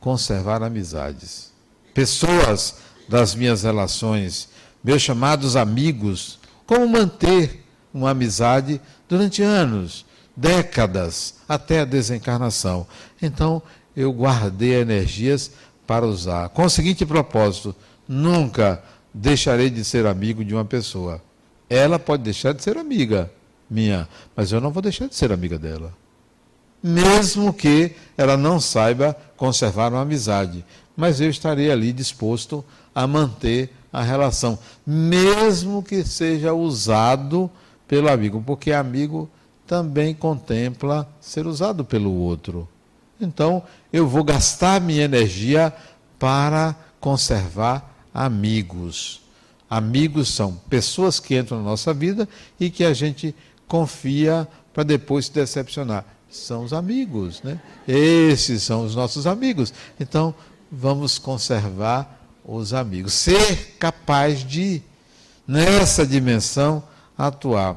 conservar 0.00 0.62
amizades. 0.62 1.52
Pessoas 1.92 2.76
das 3.06 3.34
minhas 3.34 3.62
relações, 3.62 4.48
meus 4.82 5.02
chamados 5.02 5.56
amigos, 5.56 6.38
como 6.66 6.88
manter 6.88 7.66
uma 7.92 8.10
amizade 8.10 8.80
durante 9.06 9.42
anos, 9.42 10.06
décadas, 10.34 11.34
até 11.46 11.80
a 11.80 11.84
desencarnação. 11.84 12.86
Então, 13.20 13.62
eu 13.94 14.10
guardei 14.12 14.80
energias 14.80 15.50
para 15.90 16.06
usar. 16.06 16.50
Com 16.50 16.62
o 16.62 16.70
seguinte 16.70 17.04
propósito: 17.04 17.74
nunca 18.06 18.80
deixarei 19.12 19.68
de 19.68 19.84
ser 19.84 20.06
amigo 20.06 20.44
de 20.44 20.54
uma 20.54 20.64
pessoa. 20.64 21.20
Ela 21.68 21.98
pode 21.98 22.22
deixar 22.22 22.54
de 22.54 22.62
ser 22.62 22.78
amiga 22.78 23.28
minha, 23.68 24.08
mas 24.36 24.52
eu 24.52 24.60
não 24.60 24.70
vou 24.70 24.80
deixar 24.80 25.08
de 25.08 25.16
ser 25.16 25.32
amiga 25.32 25.58
dela. 25.58 25.92
Mesmo 26.80 27.52
que 27.52 27.96
ela 28.16 28.36
não 28.36 28.60
saiba 28.60 29.16
conservar 29.36 29.92
uma 29.92 30.02
amizade, 30.02 30.64
mas 30.96 31.20
eu 31.20 31.28
estarei 31.28 31.72
ali 31.72 31.92
disposto 31.92 32.64
a 32.94 33.04
manter 33.04 33.70
a 33.92 34.00
relação, 34.00 34.60
mesmo 34.86 35.82
que 35.82 36.04
seja 36.04 36.52
usado 36.52 37.50
pelo 37.88 38.08
amigo, 38.08 38.40
porque 38.46 38.70
amigo 38.70 39.28
também 39.66 40.14
contempla 40.14 41.08
ser 41.20 41.48
usado 41.48 41.84
pelo 41.84 42.12
outro. 42.12 42.68
Então, 43.20 43.62
eu 43.92 44.06
vou 44.06 44.24
gastar 44.24 44.80
minha 44.80 45.02
energia 45.02 45.72
para 46.18 46.74
conservar 47.00 47.94
amigos. 48.12 49.20
Amigos 49.68 50.28
são 50.28 50.54
pessoas 50.68 51.20
que 51.20 51.36
entram 51.36 51.58
na 51.58 51.64
nossa 51.64 51.94
vida 51.94 52.28
e 52.58 52.70
que 52.70 52.84
a 52.84 52.92
gente 52.92 53.34
confia 53.68 54.48
para 54.72 54.82
depois 54.82 55.26
se 55.26 55.32
decepcionar. 55.32 56.04
São 56.28 56.64
os 56.64 56.72
amigos, 56.72 57.42
né? 57.42 57.60
Esses 57.86 58.62
são 58.62 58.84
os 58.84 58.94
nossos 58.94 59.26
amigos. 59.26 59.72
Então, 59.98 60.34
vamos 60.70 61.18
conservar 61.18 62.20
os 62.44 62.72
amigos. 62.72 63.12
Ser 63.12 63.76
capaz 63.78 64.44
de, 64.44 64.82
nessa 65.46 66.06
dimensão, 66.06 66.82
atuar. 67.16 67.76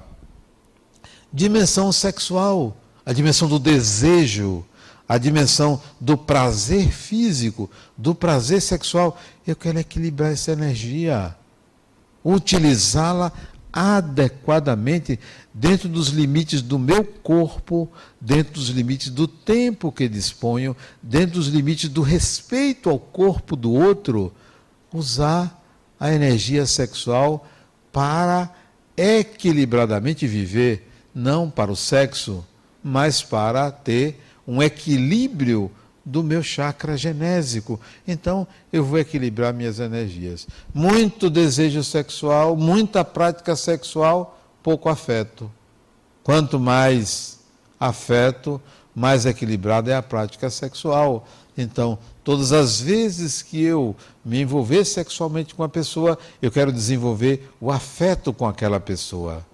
Dimensão 1.31 1.91
sexual, 1.91 2.77
a 3.05 3.11
dimensão 3.11 3.47
do 3.47 3.57
desejo, 3.57 4.63
a 5.07 5.17
dimensão 5.17 5.81
do 5.99 6.17
prazer 6.17 6.91
físico, 6.91 7.69
do 7.97 8.15
prazer 8.15 8.61
sexual. 8.61 9.19
Eu 9.45 9.55
quero 9.55 9.79
equilibrar 9.79 10.31
essa 10.31 10.51
energia, 10.51 11.35
utilizá-la 12.23 13.31
adequadamente 13.71 15.19
dentro 15.51 15.89
dos 15.89 16.09
limites 16.09 16.61
do 16.61 16.77
meu 16.77 17.03
corpo, 17.03 17.91
dentro 18.21 18.53
dos 18.53 18.69
limites 18.69 19.09
do 19.09 19.27
tempo 19.27 19.91
que 19.91 20.07
disponho, 20.07 20.77
dentro 21.01 21.35
dos 21.35 21.47
limites 21.47 21.89
do 21.89 22.03
respeito 22.03 22.89
ao 22.89 22.99
corpo 22.99 23.55
do 23.55 23.71
outro, 23.73 24.31
usar 24.93 25.59
a 25.99 26.11
energia 26.13 26.67
sexual 26.67 27.47
para 27.91 28.53
equilibradamente 28.95 30.27
viver, 30.27 30.89
não 31.13 31.49
para 31.49 31.71
o 31.71 31.75
sexo, 31.75 32.45
mas 32.83 33.23
para 33.23 33.71
ter 33.71 34.19
um 34.47 34.61
equilíbrio 34.61 35.71
do 36.05 36.23
meu 36.23 36.43
chakra 36.43 36.97
genésico. 36.97 37.79
Então, 38.07 38.45
eu 38.71 38.83
vou 38.83 38.99
equilibrar 38.99 39.53
minhas 39.53 39.79
energias. 39.79 40.47
Muito 40.73 41.29
desejo 41.29 41.83
sexual, 41.83 42.55
muita 42.55 43.05
prática 43.05 43.55
sexual, 43.55 44.39
pouco 44.61 44.89
afeto. 44.89 45.49
Quanto 46.23 46.59
mais 46.59 47.39
afeto, 47.79 48.61
mais 48.93 49.25
equilibrada 49.25 49.91
é 49.91 49.95
a 49.95 50.01
prática 50.01 50.49
sexual. 50.49 51.27
Então, 51.57 51.97
todas 52.23 52.51
as 52.51 52.79
vezes 52.81 53.41
que 53.41 53.61
eu 53.61 53.95
me 54.25 54.41
envolver 54.41 54.85
sexualmente 54.85 55.53
com 55.53 55.63
a 55.63 55.69
pessoa, 55.69 56.17
eu 56.41 56.51
quero 56.51 56.71
desenvolver 56.71 57.49
o 57.61 57.71
afeto 57.71 58.33
com 58.33 58.47
aquela 58.47 58.79
pessoa, 58.79 59.45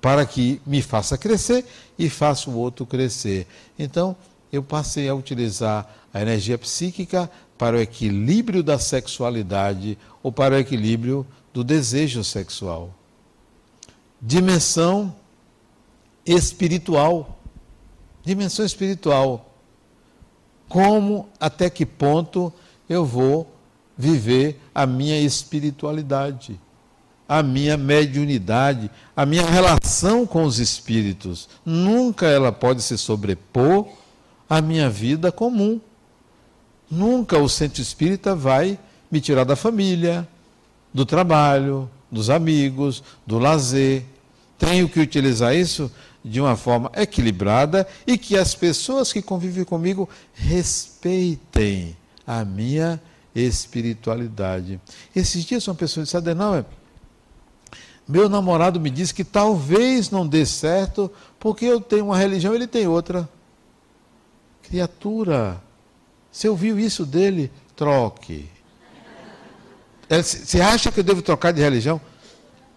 para 0.00 0.26
que 0.26 0.60
me 0.66 0.82
faça 0.82 1.16
crescer 1.16 1.64
e 1.98 2.10
faça 2.10 2.50
o 2.50 2.56
outro 2.56 2.84
crescer. 2.84 3.46
Então, 3.78 4.16
eu 4.54 4.62
passei 4.62 5.08
a 5.08 5.14
utilizar 5.14 5.92
a 6.12 6.20
energia 6.20 6.56
psíquica 6.56 7.28
para 7.58 7.76
o 7.76 7.80
equilíbrio 7.80 8.62
da 8.62 8.78
sexualidade 8.78 9.98
ou 10.22 10.30
para 10.30 10.54
o 10.54 10.58
equilíbrio 10.58 11.26
do 11.52 11.64
desejo 11.64 12.22
sexual. 12.22 12.94
Dimensão 14.22 15.14
espiritual. 16.24 17.38
Dimensão 18.24 18.64
espiritual. 18.64 19.54
Como, 20.68 21.28
até 21.40 21.68
que 21.68 21.84
ponto 21.84 22.52
eu 22.88 23.04
vou 23.04 23.52
viver 23.96 24.60
a 24.74 24.86
minha 24.86 25.20
espiritualidade, 25.20 26.60
a 27.28 27.42
minha 27.42 27.76
mediunidade, 27.76 28.90
a 29.16 29.26
minha 29.26 29.44
relação 29.44 30.26
com 30.26 30.44
os 30.44 30.58
espíritos. 30.58 31.48
Nunca 31.64 32.26
ela 32.26 32.52
pode 32.52 32.82
se 32.82 32.96
sobrepor 32.96 34.03
a 34.56 34.62
minha 34.62 34.88
vida 34.88 35.32
comum. 35.32 35.80
Nunca 36.90 37.38
o 37.38 37.48
centro 37.48 37.82
espírita 37.82 38.36
vai 38.36 38.78
me 39.10 39.20
tirar 39.20 39.44
da 39.44 39.56
família, 39.56 40.26
do 40.92 41.04
trabalho, 41.04 41.90
dos 42.10 42.30
amigos, 42.30 43.02
do 43.26 43.38
lazer. 43.38 44.04
Tenho 44.56 44.88
que 44.88 45.00
utilizar 45.00 45.54
isso 45.56 45.90
de 46.24 46.40
uma 46.40 46.56
forma 46.56 46.90
equilibrada 46.94 47.86
e 48.06 48.16
que 48.16 48.36
as 48.36 48.54
pessoas 48.54 49.12
que 49.12 49.20
convivem 49.20 49.64
comigo 49.64 50.08
respeitem 50.32 51.96
a 52.24 52.44
minha 52.44 53.00
espiritualidade. 53.34 54.80
Esses 55.14 55.44
dias 55.44 55.66
uma 55.66 55.74
pessoa 55.74 56.04
disse, 56.04 56.16
Adenauer, 56.16 56.64
meu 58.06 58.28
namorado 58.28 58.78
me 58.78 58.88
disse 58.88 59.12
que 59.12 59.24
talvez 59.24 60.10
não 60.10 60.24
dê 60.24 60.46
certo 60.46 61.10
porque 61.40 61.64
eu 61.64 61.80
tenho 61.80 62.06
uma 62.06 62.16
religião 62.16 62.52
e 62.52 62.56
ele 62.56 62.68
tem 62.68 62.86
outra. 62.86 63.28
Criatura, 64.64 65.62
você 66.30 66.48
ouviu 66.48 66.78
isso 66.78 67.06
dele? 67.06 67.50
Troque. 67.76 68.48
Você 70.08 70.60
acha 70.60 70.90
que 70.90 71.00
eu 71.00 71.04
devo 71.04 71.22
trocar 71.22 71.52
de 71.52 71.60
religião? 71.60 72.00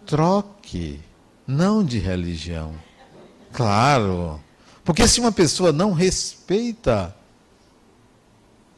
Troque, 0.06 1.00
não 1.46 1.84
de 1.84 1.98
religião. 1.98 2.74
Claro. 3.52 4.40
Porque 4.84 5.06
se 5.06 5.20
uma 5.20 5.32
pessoa 5.32 5.72
não 5.72 5.92
respeita 5.92 7.14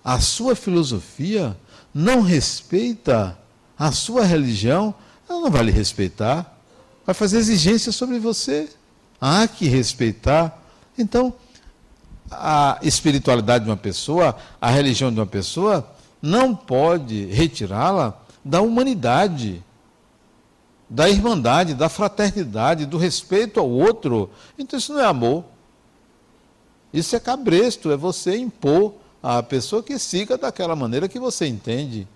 a 0.03 0.19
sua 0.19 0.57
filosofia, 0.57 1.57
não 1.93 2.23
respeita 2.23 3.39
a 3.79 3.93
sua 3.93 4.25
religião, 4.25 4.95
ela 5.29 5.41
não 5.41 5.51
vai 5.51 5.63
lhe 5.63 5.73
respeitar. 5.73 6.59
Vai 7.05 7.15
fazer 7.15 7.39
exigências 7.39 7.95
sobre 7.95 8.19
você. 8.19 8.69
Há 9.21 9.47
que 9.47 9.69
respeitar. 9.69 10.63
Então, 10.97 11.35
a 12.31 12.79
espiritualidade 12.83 13.65
de 13.65 13.71
uma 13.71 13.77
pessoa, 13.77 14.37
a 14.61 14.71
religião 14.71 15.13
de 15.13 15.19
uma 15.19 15.27
pessoa, 15.27 15.89
não 16.23 16.55
pode 16.55 17.27
retirá-la 17.27 18.15
da 18.45 18.61
humanidade, 18.61 19.63
da 20.89 21.09
irmandade, 21.09 21.75
da 21.75 21.89
fraternidade, 21.89 22.87
do 22.87 22.99
respeito 22.99 23.61
ao 23.61 23.69
outro. 23.69 24.31
Então 24.59 24.79
isso 24.79 24.93
não 24.93 25.01
é 25.01 25.07
amor. 25.07 25.45
Isso 26.93 27.15
é 27.15 27.21
cabresto, 27.21 27.91
é 27.91 27.97
você 27.97 28.37
impor 28.37 28.95
à 29.23 29.43
pessoa 29.43 29.83
que 29.83 29.99
siga 29.99 30.37
daquela 30.37 30.75
maneira 30.75 31.09
que 31.09 31.19
você 31.19 31.47
entende. 31.47 32.09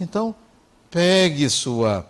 Então, 0.00 0.34
pegue 0.90 1.48
sua 1.48 2.06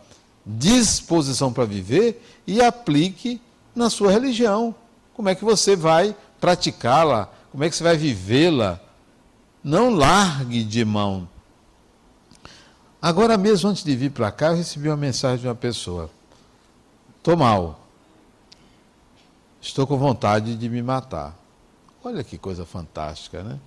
disposição 0.47 1.53
para 1.53 1.64
viver 1.64 2.22
e 2.47 2.62
aplique 2.62 3.41
na 3.74 3.91
sua 3.91 4.11
religião. 4.11 4.74
Como 5.14 5.28
é 5.28 5.34
que 5.34 5.45
você 5.45 5.76
vai 5.76 6.16
praticá-la? 6.41 7.28
Como 7.53 7.62
é 7.62 7.68
que 7.68 7.76
você 7.76 7.84
vai 7.84 7.97
vivê-la? 7.97 8.80
Não 9.62 9.91
largue 9.91 10.64
de 10.64 10.84
mão. 10.84 11.28
Agora 13.01 13.36
mesmo, 13.36 13.70
antes 13.70 13.84
de 13.84 13.95
vir 13.95 14.11
para 14.11 14.30
cá, 14.30 14.49
eu 14.49 14.57
recebi 14.57 14.88
uma 14.88 14.97
mensagem 14.97 15.41
de 15.41 15.49
uma 15.49 15.55
pessoa. 15.55 16.11
Estou 17.18 17.36
mal. 17.36 17.80
Estou 19.61 19.86
com 19.86 19.97
vontade 19.97 20.57
de 20.57 20.68
me 20.68 20.82
matar. 20.82 21.36
Olha 22.03 22.24
que 22.24 22.38
coisa 22.38 22.64
fantástica, 22.64 23.43
né? 23.43 23.59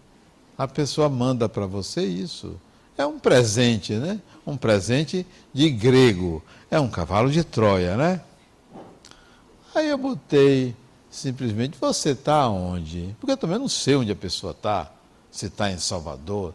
A 0.57 0.67
pessoa 0.67 1.09
manda 1.09 1.47
para 1.47 1.65
você 1.65 2.03
isso. 2.03 2.59
É 2.97 3.05
um 3.05 3.19
presente, 3.19 3.93
né? 3.93 4.19
Um 4.45 4.55
presente 4.55 5.25
de 5.51 5.69
grego. 5.69 6.43
É 6.69 6.79
um 6.79 6.89
cavalo 6.89 7.31
de 7.31 7.43
Troia, 7.43 7.97
né? 7.97 8.21
Aí 9.73 9.89
eu 9.89 9.97
botei 9.97 10.75
simplesmente, 11.13 11.77
você 11.79 12.09
está 12.09 12.47
onde? 12.49 13.15
Porque 13.19 13.31
eu 13.31 13.37
também 13.37 13.59
não 13.59 13.69
sei 13.69 13.95
onde 13.95 14.11
a 14.11 14.15
pessoa 14.15 14.51
está. 14.51 14.91
Se 15.31 15.47
está 15.47 15.71
em 15.71 15.77
Salvador. 15.77 16.53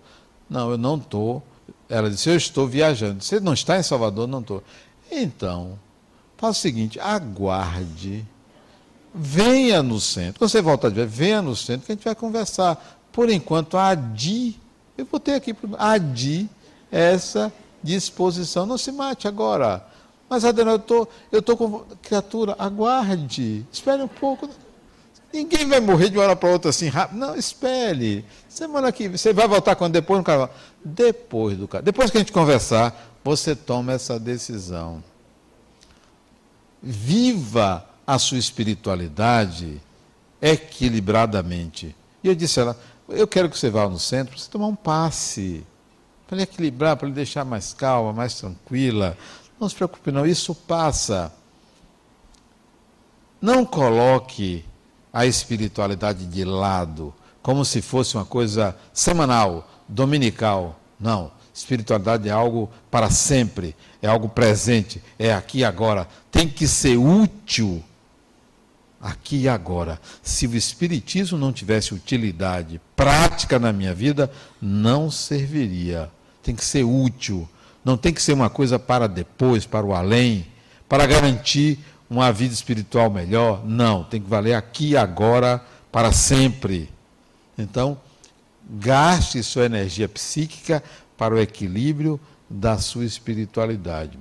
Não, 0.48 0.70
eu 0.70 0.78
não 0.78 0.96
estou. 0.96 1.42
Ela 1.88 2.10
disse, 2.10 2.28
eu 2.28 2.36
estou 2.36 2.66
viajando. 2.66 3.22
Você 3.22 3.40
não 3.40 3.52
está 3.52 3.78
em 3.78 3.82
Salvador? 3.82 4.28
Não 4.28 4.40
estou. 4.40 4.62
Então, 5.10 5.78
faça 6.36 6.58
o 6.58 6.62
seguinte, 6.62 7.00
aguarde. 7.00 8.26
Venha 9.14 9.82
no 9.82 10.00
centro. 10.00 10.38
Quando 10.38 10.50
você 10.50 10.60
voltar 10.60 10.90
de 10.90 10.94
ver, 10.96 11.06
venha 11.06 11.42
no 11.42 11.56
centro 11.56 11.86
que 11.86 11.92
a 11.92 11.94
gente 11.94 12.04
vai 12.04 12.14
conversar. 12.14 13.00
Por 13.10 13.30
enquanto, 13.30 13.76
adie. 13.76 14.60
Eu 14.96 15.06
botei 15.06 15.34
aqui, 15.34 15.56
adie 15.78 16.48
essa 16.90 17.52
disposição. 17.82 18.66
Não 18.66 18.78
se 18.78 18.92
mate 18.92 19.26
agora. 19.26 19.84
Mas, 20.28 20.44
Adriano, 20.44 20.72
eu 20.72 20.76
estou 20.76 21.08
eu 21.32 21.42
tô 21.42 21.56
com. 21.56 21.80
Criatura, 22.02 22.54
aguarde. 22.58 23.66
Espere 23.72 24.02
um 24.02 24.08
pouco. 24.08 24.48
Ninguém 25.32 25.66
vai 25.66 25.80
morrer 25.80 26.10
de 26.10 26.16
uma 26.16 26.24
hora 26.24 26.36
para 26.36 26.50
outra 26.50 26.70
assim 26.70 26.88
rápido. 26.88 27.18
Não, 27.18 27.34
espere. 27.36 28.24
Semana 28.48 28.90
que 28.92 29.08
você 29.08 29.32
vai 29.32 29.46
voltar 29.46 29.76
quando 29.76 29.92
depois 29.92 30.18
no 30.18 30.24
carnaval. 30.24 30.54
Depois 30.84 31.56
do 31.56 31.68
carnaval. 31.68 31.84
Depois 31.84 32.10
que 32.10 32.16
a 32.16 32.20
gente 32.20 32.32
conversar, 32.32 33.14
você 33.24 33.54
toma 33.54 33.92
essa 33.92 34.18
decisão. 34.18 35.02
Viva 36.82 37.86
a 38.06 38.18
sua 38.18 38.38
espiritualidade 38.38 39.80
equilibradamente. 40.40 41.94
E 42.22 42.28
eu 42.28 42.34
disse 42.34 42.60
a 42.60 42.62
ela: 42.62 42.80
Eu 43.08 43.26
quero 43.26 43.50
que 43.50 43.58
você 43.58 43.68
vá 43.68 43.88
no 43.88 43.98
centro 43.98 44.34
para 44.34 44.42
você 44.42 44.50
tomar 44.50 44.66
um 44.66 44.76
passe. 44.76 45.64
Para 46.26 46.36
ele 46.36 46.42
equilibrar, 46.44 46.96
para 46.96 47.06
ele 47.06 47.14
deixar 47.14 47.44
mais 47.44 47.72
calma, 47.72 48.12
mais 48.12 48.34
tranquila. 48.34 49.16
Não 49.60 49.68
se 49.68 49.74
preocupe, 49.74 50.12
não, 50.12 50.24
isso 50.24 50.54
passa. 50.54 51.32
Não 53.40 53.64
coloque 53.64 54.64
a 55.12 55.26
espiritualidade 55.26 56.26
de 56.26 56.44
lado, 56.44 57.14
como 57.42 57.64
se 57.64 57.82
fosse 57.82 58.16
uma 58.16 58.24
coisa 58.24 58.76
semanal, 58.92 59.68
dominical. 59.88 60.78
Não. 60.98 61.30
Espiritualidade 61.52 62.28
é 62.28 62.32
algo 62.32 62.70
para 62.88 63.10
sempre, 63.10 63.74
é 64.00 64.06
algo 64.06 64.28
presente, 64.28 65.02
é 65.18 65.32
aqui 65.32 65.58
e 65.58 65.64
agora. 65.64 66.06
Tem 66.30 66.48
que 66.48 66.68
ser 66.68 66.96
útil 66.96 67.82
aqui 69.00 69.42
e 69.42 69.48
agora. 69.48 70.00
Se 70.22 70.46
o 70.46 70.54
Espiritismo 70.54 71.36
não 71.36 71.52
tivesse 71.52 71.94
utilidade 71.94 72.80
prática 72.94 73.58
na 73.58 73.72
minha 73.72 73.94
vida, 73.94 74.30
não 74.60 75.10
serviria. 75.10 76.10
Tem 76.42 76.54
que 76.54 76.64
ser 76.64 76.84
útil. 76.84 77.48
Não 77.88 77.96
tem 77.96 78.12
que 78.12 78.20
ser 78.20 78.34
uma 78.34 78.50
coisa 78.50 78.78
para 78.78 79.06
depois, 79.06 79.64
para 79.64 79.86
o 79.86 79.94
além, 79.94 80.46
para 80.86 81.06
garantir 81.06 81.78
uma 82.10 82.30
vida 82.30 82.52
espiritual 82.52 83.08
melhor. 83.08 83.64
Não, 83.64 84.04
tem 84.04 84.20
que 84.20 84.28
valer 84.28 84.52
aqui 84.52 84.94
agora, 84.94 85.64
para 85.90 86.12
sempre. 86.12 86.90
Então, 87.56 87.98
gaste 88.68 89.42
sua 89.42 89.64
energia 89.64 90.06
psíquica 90.06 90.84
para 91.16 91.34
o 91.34 91.38
equilíbrio 91.38 92.20
da 92.46 92.76
sua 92.76 93.06
espiritualidade. 93.06 94.18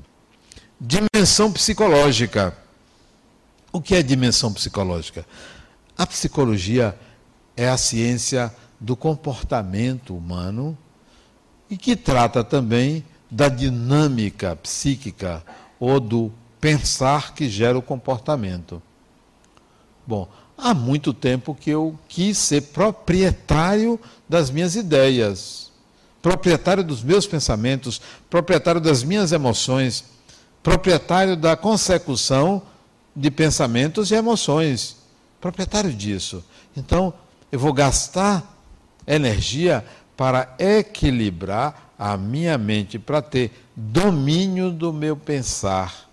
Dimensão 0.80 1.52
psicológica. 1.52 2.58
O 3.74 3.82
que 3.82 3.96
é 3.96 4.02
dimensão 4.02 4.54
psicológica? 4.54 5.26
A 5.98 6.08
psicologia 6.08 6.98
é 7.58 7.68
a 7.68 7.76
ciência 7.76 8.50
do 8.80 8.96
comportamento 8.96 10.16
humano 10.16 10.78
e 11.70 11.76
que 11.76 11.98
trata 11.98 12.46
também 12.46 13.04
da 13.30 13.50
dinâmica 13.50 14.56
psíquica 14.56 15.44
ou 15.80 16.00
do 16.00 16.32
pensar 16.60 17.34
que 17.34 17.50
gera 17.50 17.78
o 17.78 17.82
comportamento. 17.82 18.82
Bom, 20.06 20.28
há 20.58 20.74
muito 20.74 21.14
tempo 21.14 21.54
que 21.54 21.70
eu 21.70 21.98
quis 22.08 22.38
ser 22.38 22.62
proprietário 22.62 24.00
das 24.28 24.50
minhas 24.50 24.76
ideias, 24.76 25.72
proprietário 26.22 26.84
dos 26.84 27.04
meus 27.04 27.28
pensamentos, 27.28 28.02
proprietário 28.30 28.82
das 28.82 29.04
minhas 29.04 29.32
emoções, 29.32 30.06
proprietário 30.64 31.36
da 31.36 31.56
consecução 31.56 32.62
de 33.16 33.30
pensamentos 33.30 34.12
e 34.12 34.16
emoções, 34.16 34.98
proprietário 35.40 35.94
disso. 35.94 36.44
Então, 36.76 37.14
eu 37.52 37.60
vou 37.60 37.74
gastar 37.74 38.58
energia 39.06 39.86
para 40.16 40.56
equilibrar 40.60 41.87
a 41.98 42.16
minha 42.18 42.58
mente, 42.58 43.00
para 43.00 43.22
ter 43.22 43.52
domínio 43.76 44.72
do 44.72 44.94
meu 44.94 45.16
pensar 45.16 46.08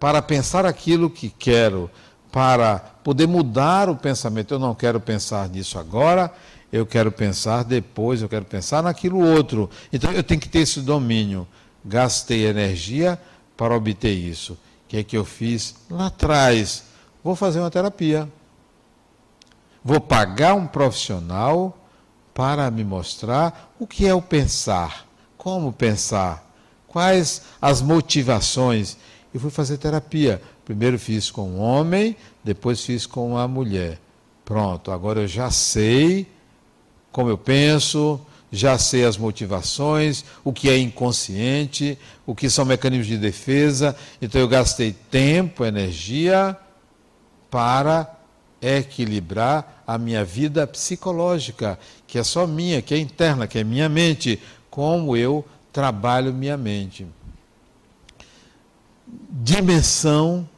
para 0.00 0.22
pensar 0.22 0.64
aquilo 0.64 1.10
que 1.10 1.28
quero, 1.28 1.90
para 2.32 2.78
poder 2.78 3.28
mudar 3.28 3.90
o 3.90 3.94
pensamento. 3.94 4.54
Eu 4.54 4.58
não 4.58 4.74
quero 4.74 4.98
pensar 4.98 5.46
nisso 5.50 5.78
agora, 5.78 6.32
eu 6.72 6.86
quero 6.86 7.12
pensar 7.12 7.62
depois, 7.62 8.22
eu 8.22 8.28
quero 8.28 8.46
pensar 8.46 8.82
naquilo 8.82 9.20
outro. 9.20 9.68
Então 9.92 10.10
eu 10.10 10.22
tenho 10.22 10.40
que 10.40 10.48
ter 10.48 10.60
esse 10.60 10.80
domínio. 10.80 11.46
Gastei 11.84 12.46
energia 12.46 13.20
para 13.56 13.76
obter 13.76 14.12
isso. 14.12 14.54
O 14.54 14.58
que 14.88 14.96
é 14.96 15.04
que 15.04 15.16
eu 15.16 15.24
fiz 15.24 15.74
lá 15.90 16.06
atrás? 16.06 16.84
Vou 17.22 17.36
fazer 17.36 17.60
uma 17.60 17.70
terapia. 17.70 18.26
Vou 19.84 20.00
pagar 20.00 20.54
um 20.54 20.66
profissional 20.66 21.76
para 22.32 22.70
me 22.70 22.84
mostrar 22.84 23.74
o 23.78 23.86
que 23.86 24.06
é 24.06 24.14
o 24.14 24.22
pensar, 24.22 25.06
como 25.40 25.72
pensar, 25.72 26.46
quais 26.86 27.40
as 27.62 27.80
motivações 27.80 28.98
e 29.32 29.38
fui 29.38 29.48
fazer 29.48 29.78
terapia. 29.78 30.40
Primeiro 30.66 30.98
fiz 30.98 31.30
com 31.30 31.48
um 31.48 31.60
homem, 31.60 32.14
depois 32.44 32.84
fiz 32.84 33.06
com 33.06 33.30
uma 33.30 33.48
mulher. 33.48 33.98
Pronto, 34.44 34.92
agora 34.92 35.20
eu 35.20 35.26
já 35.26 35.50
sei 35.50 36.26
como 37.10 37.30
eu 37.30 37.38
penso, 37.38 38.20
já 38.52 38.76
sei 38.76 39.02
as 39.06 39.16
motivações, 39.16 40.26
o 40.44 40.52
que 40.52 40.68
é 40.68 40.76
inconsciente, 40.76 41.98
o 42.26 42.34
que 42.34 42.50
são 42.50 42.66
mecanismos 42.66 43.06
de 43.06 43.16
defesa. 43.16 43.96
Então 44.20 44.38
eu 44.38 44.46
gastei 44.46 44.92
tempo, 45.10 45.64
energia 45.64 46.54
para 47.50 48.14
equilibrar 48.60 49.82
a 49.86 49.96
minha 49.96 50.22
vida 50.22 50.66
psicológica, 50.66 51.78
que 52.06 52.18
é 52.18 52.22
só 52.22 52.46
minha, 52.46 52.82
que 52.82 52.92
é 52.92 52.98
interna, 52.98 53.46
que 53.46 53.58
é 53.58 53.64
minha 53.64 53.88
mente, 53.88 54.38
como 54.70 55.16
eu 55.16 55.44
trabalho 55.72 56.32
minha 56.32 56.56
mente 56.56 57.06
dimensão 59.30 60.48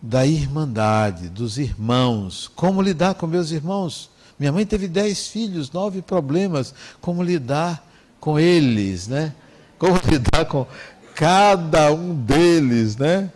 da 0.00 0.26
irmandade, 0.26 1.28
dos 1.28 1.58
irmãos. 1.58 2.48
Como 2.54 2.82
lidar 2.82 3.14
com 3.14 3.26
meus 3.26 3.50
irmãos? 3.50 4.10
Minha 4.38 4.52
mãe 4.52 4.64
teve 4.64 4.86
dez 4.86 5.28
filhos, 5.28 5.72
nove 5.72 6.02
problemas. 6.02 6.74
Como 7.00 7.22
lidar 7.22 7.84
com 8.20 8.38
eles, 8.38 9.08
né? 9.08 9.34
Como 9.78 9.98
lidar 10.08 10.44
com 10.46 10.66
cada 11.14 11.92
um 11.92 12.14
deles, 12.14 12.96
né? 12.96 13.30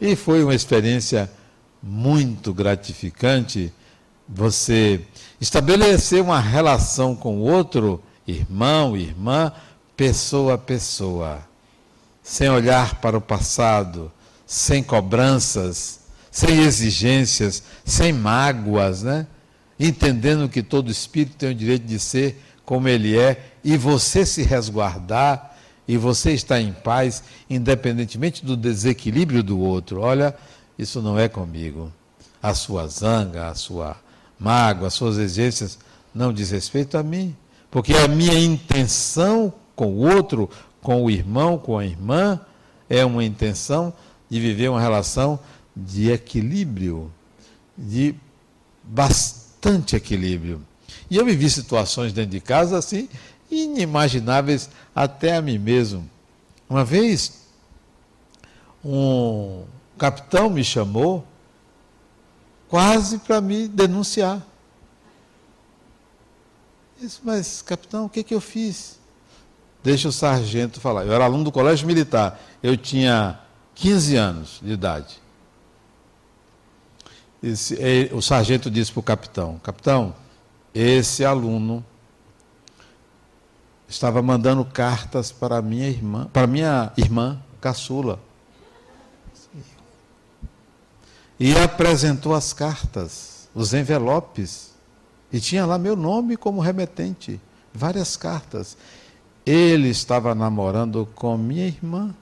E 0.00 0.14
foi 0.14 0.44
uma 0.44 0.54
experiência 0.54 1.30
muito 1.82 2.52
gratificante 2.52 3.72
você 4.28 5.00
estabelecer 5.40 6.22
uma 6.22 6.40
relação 6.40 7.14
com 7.14 7.38
o 7.38 7.42
outro, 7.42 8.02
irmão, 8.26 8.96
irmã, 8.96 9.52
pessoa 9.96 10.54
a 10.54 10.58
pessoa 10.58 11.40
sem 12.22 12.48
olhar 12.50 12.96
para 12.96 13.16
o 13.16 13.22
passado, 13.22 14.12
sem 14.46 14.82
cobranças, 14.82 16.00
sem 16.30 16.60
exigências, 16.60 17.62
sem 17.86 18.12
mágoas, 18.12 19.02
né? 19.02 19.26
Entendendo 19.80 20.48
que 20.48 20.62
todo 20.62 20.90
espírito 20.90 21.36
tem 21.36 21.50
o 21.50 21.54
direito 21.54 21.86
de 21.86 21.98
ser 21.98 22.42
como 22.66 22.86
ele 22.86 23.16
é 23.16 23.52
e 23.64 23.78
você 23.78 24.26
se 24.26 24.42
resguardar 24.42 25.56
e 25.86 25.96
você 25.96 26.32
estar 26.32 26.60
em 26.60 26.70
paz, 26.70 27.22
independentemente 27.48 28.44
do 28.44 28.56
desequilíbrio 28.58 29.42
do 29.42 29.58
outro. 29.58 30.02
Olha, 30.02 30.36
isso 30.78 31.00
não 31.00 31.18
é 31.18 31.28
comigo. 31.28 31.90
A 32.42 32.52
sua 32.52 32.86
zanga, 32.88 33.48
a 33.48 33.54
sua 33.54 33.96
mágoa, 34.38 34.88
as 34.88 34.94
suas 34.94 35.18
exigências 35.18 35.78
não 36.14 36.32
diz 36.32 36.50
respeito 36.50 36.96
a 36.96 37.02
mim, 37.02 37.36
porque 37.70 37.94
a 37.94 38.08
minha 38.08 38.38
intenção 38.38 39.52
com 39.74 39.86
o 39.86 40.08
outro, 40.08 40.48
com 40.82 41.04
o 41.04 41.10
irmão, 41.10 41.58
com 41.58 41.78
a 41.78 41.84
irmã, 41.84 42.40
é 42.88 43.04
uma 43.04 43.24
intenção 43.24 43.92
de 44.28 44.40
viver 44.40 44.68
uma 44.68 44.80
relação 44.80 45.38
de 45.76 46.10
equilíbrio, 46.10 47.12
de 47.76 48.14
bastante 48.82 49.94
equilíbrio. 49.94 50.62
E 51.10 51.16
eu 51.16 51.24
vivi 51.24 51.48
situações 51.48 52.12
dentro 52.12 52.32
de 52.32 52.40
casa 52.40 52.78
assim, 52.78 53.08
inimagináveis 53.50 54.68
até 54.94 55.36
a 55.36 55.42
mim 55.42 55.58
mesmo. 55.58 56.08
Uma 56.68 56.84
vez, 56.84 57.46
um 58.84 59.64
capitão 59.96 60.50
me 60.50 60.62
chamou 60.62 61.26
quase 62.68 63.18
para 63.18 63.40
me 63.40 63.66
denunciar. 63.66 64.42
Disse, 67.00 67.20
mas 67.22 67.62
capitão, 67.62 68.06
o 68.06 68.08
que, 68.08 68.22
que 68.22 68.34
eu 68.34 68.40
fiz? 68.40 68.98
Deixa 69.82 70.08
o 70.08 70.12
sargento 70.12 70.80
falar. 70.80 71.06
Eu 71.06 71.12
era 71.12 71.24
aluno 71.24 71.44
do 71.44 71.52
colégio 71.52 71.86
militar. 71.86 72.40
Eu 72.62 72.76
tinha 72.76 73.38
15 73.74 74.16
anos 74.16 74.60
de 74.62 74.72
idade. 74.72 75.20
Esse, 77.42 78.10
o 78.12 78.20
sargento 78.20 78.68
disse 78.68 78.90
para 78.90 79.00
o 79.00 79.02
capitão: 79.02 79.60
Capitão, 79.62 80.14
esse 80.74 81.24
aluno 81.24 81.84
estava 83.88 84.20
mandando 84.20 84.64
cartas 84.64 85.30
para 85.30 85.62
minha 85.62 85.88
irmã, 85.88 86.28
para 86.32 86.46
minha 86.48 86.92
irmã 86.96 87.40
caçula. 87.60 88.20
E 91.38 91.56
apresentou 91.56 92.34
as 92.34 92.52
cartas, 92.52 93.48
os 93.54 93.72
envelopes, 93.72 94.72
e 95.32 95.40
tinha 95.40 95.66
lá 95.66 95.78
meu 95.78 95.94
nome 95.94 96.36
como 96.36 96.60
remetente, 96.60 97.40
várias 97.72 98.16
cartas. 98.16 98.76
Ele 99.44 99.88
estava 99.88 100.34
namorando 100.34 101.08
com 101.14 101.36
minha 101.36 101.66
irmã. 101.66 102.14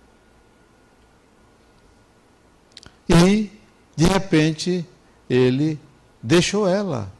E, 3.08 3.50
de 3.94 4.04
repente, 4.04 4.86
ele 5.30 5.78
deixou 6.22 6.68
ela. 6.68 7.10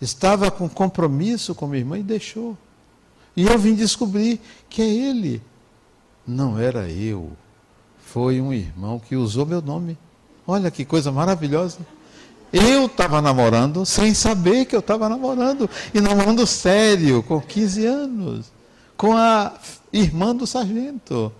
Estava 0.00 0.50
com 0.50 0.68
compromisso 0.68 1.54
com 1.54 1.66
minha 1.66 1.80
irmã 1.80 1.98
e 1.98 2.02
deixou. 2.02 2.56
E 3.36 3.46
eu 3.46 3.58
vim 3.58 3.74
descobrir 3.74 4.40
que 4.68 4.82
é 4.82 4.88
ele. 4.88 5.42
Não 6.26 6.58
era 6.58 6.88
eu. 6.90 7.32
Foi 7.98 8.40
um 8.40 8.52
irmão 8.52 8.98
que 8.98 9.16
usou 9.16 9.44
meu 9.44 9.60
nome. 9.60 9.98
Olha 10.46 10.70
que 10.70 10.84
coisa 10.84 11.10
maravilhosa. 11.10 11.78
Eu 12.52 12.86
estava 12.86 13.20
namorando 13.20 13.84
sem 13.84 14.14
saber 14.14 14.64
que 14.64 14.76
eu 14.76 14.80
estava 14.80 15.08
namorando. 15.08 15.68
E 15.92 16.00
namorando 16.00 16.46
sério, 16.46 17.22
com 17.22 17.40
15 17.40 17.86
anos. 17.86 18.52
Com 18.96 19.16
a 19.16 19.52
irmã 19.92 20.34
do 20.34 20.46
sargento. 20.46 21.32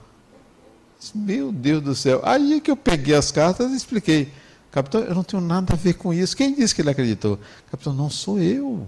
Meu 1.14 1.52
Deus 1.52 1.82
do 1.82 1.94
céu. 1.94 2.20
Aí 2.24 2.60
que 2.60 2.70
eu 2.70 2.76
peguei 2.76 3.14
as 3.14 3.30
cartas 3.30 3.72
e 3.72 3.76
expliquei. 3.76 4.32
Capitão, 4.72 5.02
eu 5.02 5.14
não 5.14 5.22
tenho 5.22 5.40
nada 5.40 5.74
a 5.74 5.76
ver 5.76 5.94
com 5.94 6.12
isso. 6.12 6.36
Quem 6.36 6.54
disse 6.54 6.74
que 6.74 6.82
ele 6.82 6.90
acreditou? 6.90 7.38
Capitão, 7.70 7.92
não 7.92 8.10
sou 8.10 8.40
eu. 8.40 8.86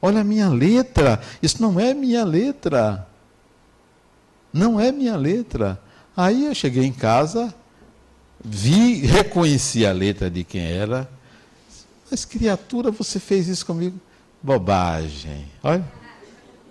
Olha 0.00 0.22
a 0.22 0.24
minha 0.24 0.48
letra. 0.48 1.20
Isso 1.42 1.60
não 1.60 1.78
é 1.78 1.92
minha 1.92 2.24
letra. 2.24 3.06
Não 4.50 4.80
é 4.80 4.90
minha 4.90 5.16
letra. 5.16 5.78
Aí 6.16 6.46
eu 6.46 6.54
cheguei 6.54 6.84
em 6.84 6.92
casa, 6.92 7.54
vi, 8.44 9.06
reconheci 9.06 9.84
a 9.84 9.92
letra 9.92 10.30
de 10.30 10.44
quem 10.44 10.62
era. 10.62 11.08
Mas 12.10 12.24
criatura, 12.24 12.90
você 12.90 13.20
fez 13.20 13.46
isso 13.48 13.64
comigo? 13.64 13.98
Bobagem. 14.42 15.46
Olha. 15.62 15.84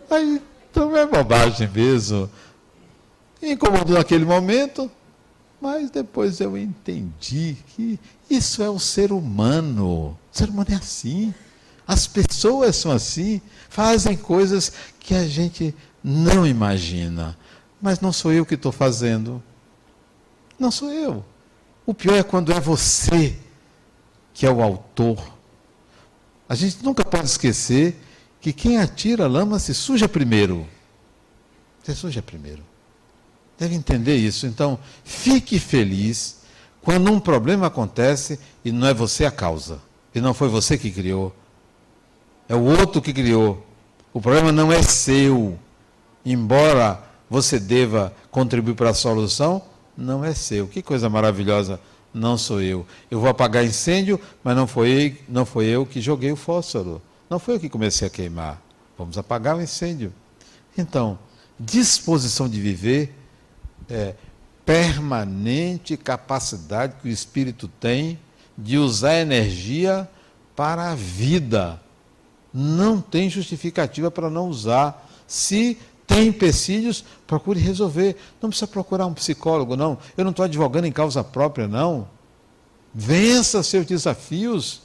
Aí, 0.10 0.42
então 0.70 0.96
é 0.98 1.06
bobagem 1.06 1.70
mesmo. 1.70 2.30
Incomodou 3.42 3.98
naquele 3.98 4.26
momento, 4.26 4.92
mas 5.62 5.90
depois 5.90 6.40
eu 6.40 6.58
entendi 6.58 7.56
que 7.68 8.00
isso 8.30 8.62
é 8.62 8.70
o 8.70 8.80
ser 8.80 9.12
humano. 9.12 10.10
O 10.10 10.18
ser 10.32 10.50
humano 10.50 10.70
é 10.72 10.76
assim. 10.76 11.34
As 11.88 12.06
pessoas 12.06 12.76
são 12.76 12.92
assim, 12.92 13.42
fazem 13.70 14.16
coisas 14.16 14.72
que 15.00 15.16
a 15.16 15.28
gente 15.28 15.74
não 16.04 16.46
imagina. 16.46 17.38
Mas 17.82 18.00
não 18.00 18.12
sou 18.12 18.32
eu 18.32 18.46
que 18.46 18.56
estou 18.56 18.72
fazendo. 18.72 19.42
Não 20.60 20.70
sou 20.70 20.92
eu. 20.92 21.24
O 21.90 21.94
pior 21.96 22.18
é 22.18 22.22
quando 22.22 22.52
é 22.54 22.60
você 22.60 23.36
que 24.32 24.46
é 24.46 24.52
o 24.52 24.62
autor. 24.62 25.18
A 26.48 26.54
gente 26.54 26.84
nunca 26.84 27.04
pode 27.04 27.26
esquecer 27.26 28.00
que 28.40 28.54
quem 28.54 28.78
atira 28.78 29.24
a 29.24 29.28
lama 29.28 29.58
se 29.58 29.74
suja 29.74 30.08
primeiro. 30.08 30.68
Você 31.82 31.96
suja 31.96 32.22
primeiro. 32.22 32.62
Deve 33.58 33.74
entender 33.74 34.16
isso. 34.16 34.46
Então, 34.46 34.78
fique 35.04 35.58
feliz 35.58 36.42
quando 36.80 37.12
um 37.12 37.20
problema 37.20 37.66
acontece 37.66 38.40
e 38.64 38.72
não 38.72 38.88
é 38.88 38.94
você 38.94 39.26
a 39.26 39.32
causa. 39.32 39.82
E 40.14 40.22
não 40.22 40.36
foi 40.36 40.48
você 40.48 40.78
que 40.78 40.92
criou. 40.92 41.36
É 42.48 42.54
o 42.54 42.66
outro 42.66 43.02
que 43.02 43.12
criou. 43.12 43.66
O 44.14 44.22
problema 44.22 44.52
não 44.52 44.72
é 44.72 44.84
seu. 44.84 45.58
Embora 46.24 47.04
você 47.28 47.60
deva 47.60 48.14
contribuir 48.30 48.76
para 48.76 48.92
a 48.92 48.94
solução, 48.94 49.64
não 50.00 50.24
é 50.24 50.34
seu. 50.34 50.68
Que 50.68 50.82
coisa 50.82 51.10
maravilhosa. 51.10 51.80
Não 52.14 52.38
sou 52.38 52.62
eu. 52.62 52.86
Eu 53.12 53.20
vou 53.20 53.30
apagar 53.30 53.64
incêndio, 53.64 54.20
mas 54.43 54.56
não 54.56 54.66
foi, 54.66 55.20
não 55.28 55.45
foi 55.45 55.66
eu 55.66 55.86
que 55.86 56.02
joguei 56.02 56.32
o 56.32 56.36
fósforo. 56.36 57.02
Não 57.30 57.38
foi 57.38 57.56
eu 57.56 57.60
que 57.60 57.70
comecei 57.70 58.08
a 58.08 58.10
queimar. 58.10 58.62
Vamos 58.97 59.18
apagar 59.18 59.56
o 59.56 59.62
incêndio. 59.62 60.12
Então, 60.78 61.20
disposição 61.60 62.50
de 62.50 62.60
viver 62.60 63.16
é 63.89 64.16
permanente 64.66 65.95
capacidade 65.97 66.95
que 67.02 67.08
o 67.08 67.12
espírito 67.12 67.68
tem 67.68 68.20
de 68.58 68.78
usar 68.78 69.16
energia 69.16 70.10
para 70.56 70.91
a 70.91 70.95
vida 70.95 71.80
não 72.54 73.00
tem 73.00 73.30
justificativa 73.30 74.10
para 74.10 74.30
não 74.30 74.50
usar. 74.50 75.08
Se 75.28 75.78
tem 76.10 76.30
empecilhos, 76.30 77.05
procure 77.28 77.60
resolver. 77.60 78.16
Não 78.41 78.49
precisa 78.49 78.66
procurar 78.66 79.05
um 79.05 79.14
psicólogo, 79.14 79.78
não. 79.78 79.95
Eu 80.18 80.24
não 80.24 80.32
estou 80.32 80.43
advogando 80.43 80.88
em 80.88 80.91
causa 80.91 81.24
própria, 81.24 81.68
não. 81.68 82.07
Vença 82.91 83.62
seus 83.62 83.86
desafios. 83.86 84.82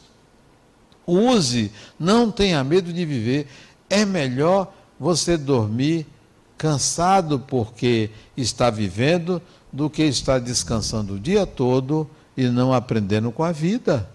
Use. 1.06 1.72
Não 1.98 2.30
tenha 2.30 2.62
medo 2.62 2.92
de 2.92 3.06
viver. 3.06 3.48
É 3.88 4.04
melhor 4.04 4.70
você 5.00 5.38
dormir 5.38 6.06
cansado 6.58 7.38
porque 7.40 8.10
está 8.36 8.68
vivendo 8.68 9.40
do 9.72 9.88
que 9.88 10.02
estar 10.02 10.38
descansando 10.38 11.14
o 11.14 11.18
dia 11.18 11.46
todo 11.46 12.08
e 12.36 12.48
não 12.48 12.70
aprendendo 12.70 13.32
com 13.32 13.42
a 13.42 13.50
vida. 13.50 14.10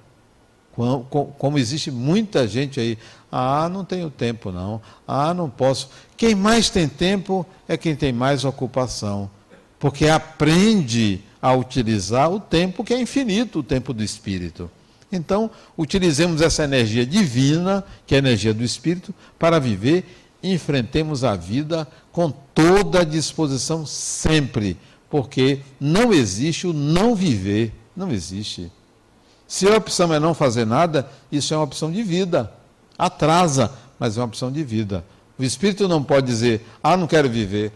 Como 1.38 1.58
existe 1.58 1.92
muita 1.92 2.48
gente 2.48 2.80
aí, 2.80 2.98
ah, 3.32 3.68
não 3.70 3.84
tenho 3.84 4.10
tempo 4.10 4.52
não, 4.52 4.82
ah, 5.08 5.34
não 5.34 5.50
posso. 5.50 5.90
Quem 6.16 6.34
mais 6.34 6.70
tem 6.70 6.88
tempo 6.88 7.46
é 7.68 7.78
quem 7.78 7.96
tem 7.96 8.14
mais 8.14 8.46
ocupação, 8.46 9.30
porque 9.78 10.08
aprende 10.08 11.22
a 11.42 11.54
utilizar 11.54 12.32
o 12.32 12.40
tempo 12.40 12.84
que 12.84 12.94
é 12.94 13.02
infinito, 13.02 13.60
o 13.60 13.64
tempo 13.64 13.94
do 13.94 14.04
Espírito. 14.04 14.70
Então, 15.12 15.50
utilizemos 15.78 16.42
essa 16.42 16.64
energia 16.64 17.06
divina, 17.06 17.84
que 18.06 18.14
é 18.14 18.18
a 18.18 18.20
energia 18.20 18.54
do 18.54 18.64
Espírito, 18.64 19.14
para 19.38 19.60
viver 19.60 20.06
e 20.42 20.54
enfrentemos 20.54 21.24
a 21.24 21.36
vida 21.36 21.88
com 22.12 22.32
toda 22.32 23.02
a 23.02 23.06
disposição 23.06 23.86
sempre, 23.86 24.78
porque 25.10 25.60
não 25.80 26.14
existe 26.14 26.68
o 26.68 26.74
não 26.74 27.16
viver, 27.16 27.74
não 27.96 28.12
existe. 28.12 28.72
Se 29.50 29.68
a 29.68 29.76
opção 29.76 30.14
é 30.14 30.20
não 30.20 30.36
fazer 30.36 30.64
nada, 30.64 31.10
isso 31.32 31.56
é 31.56 31.58
uma 31.58 31.64
opção 31.64 31.92
de 31.92 32.04
vida. 32.04 32.54
Atrasa, 32.96 33.74
mas 33.98 34.16
é 34.16 34.20
uma 34.20 34.28
opção 34.28 34.52
de 34.52 34.64
vida. 34.64 35.04
O 35.40 35.44
espírito 35.44 35.88
não 35.88 36.04
pode 36.04 36.28
dizer, 36.28 36.64
ah, 36.84 36.96
não 36.96 37.08
quero 37.08 37.28
viver. 37.28 37.74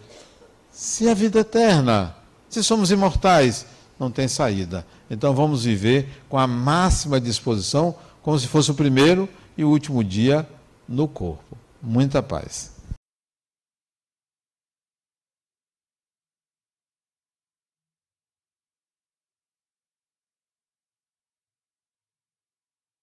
Se 0.72 1.10
a 1.10 1.16
vida 1.16 1.40
é 1.40 1.42
eterna, 1.42 2.16
se 2.48 2.64
somos 2.64 2.92
imortais, 2.92 3.66
não 4.00 4.12
tem 4.12 4.28
saída. 4.28 4.86
Então 5.10 5.34
vamos 5.34 5.64
viver 5.64 6.22
com 6.30 6.38
a 6.38 6.46
máxima 6.46 7.20
disposição, 7.20 7.96
como 8.22 8.38
se 8.38 8.48
fosse 8.48 8.70
o 8.70 8.76
primeiro 8.76 9.28
e 9.58 9.64
o 9.64 9.70
último 9.70 10.04
dia 10.04 10.48
no 10.88 11.08
corpo. 11.08 11.58
Muita 11.82 12.22
paz. 12.22 12.73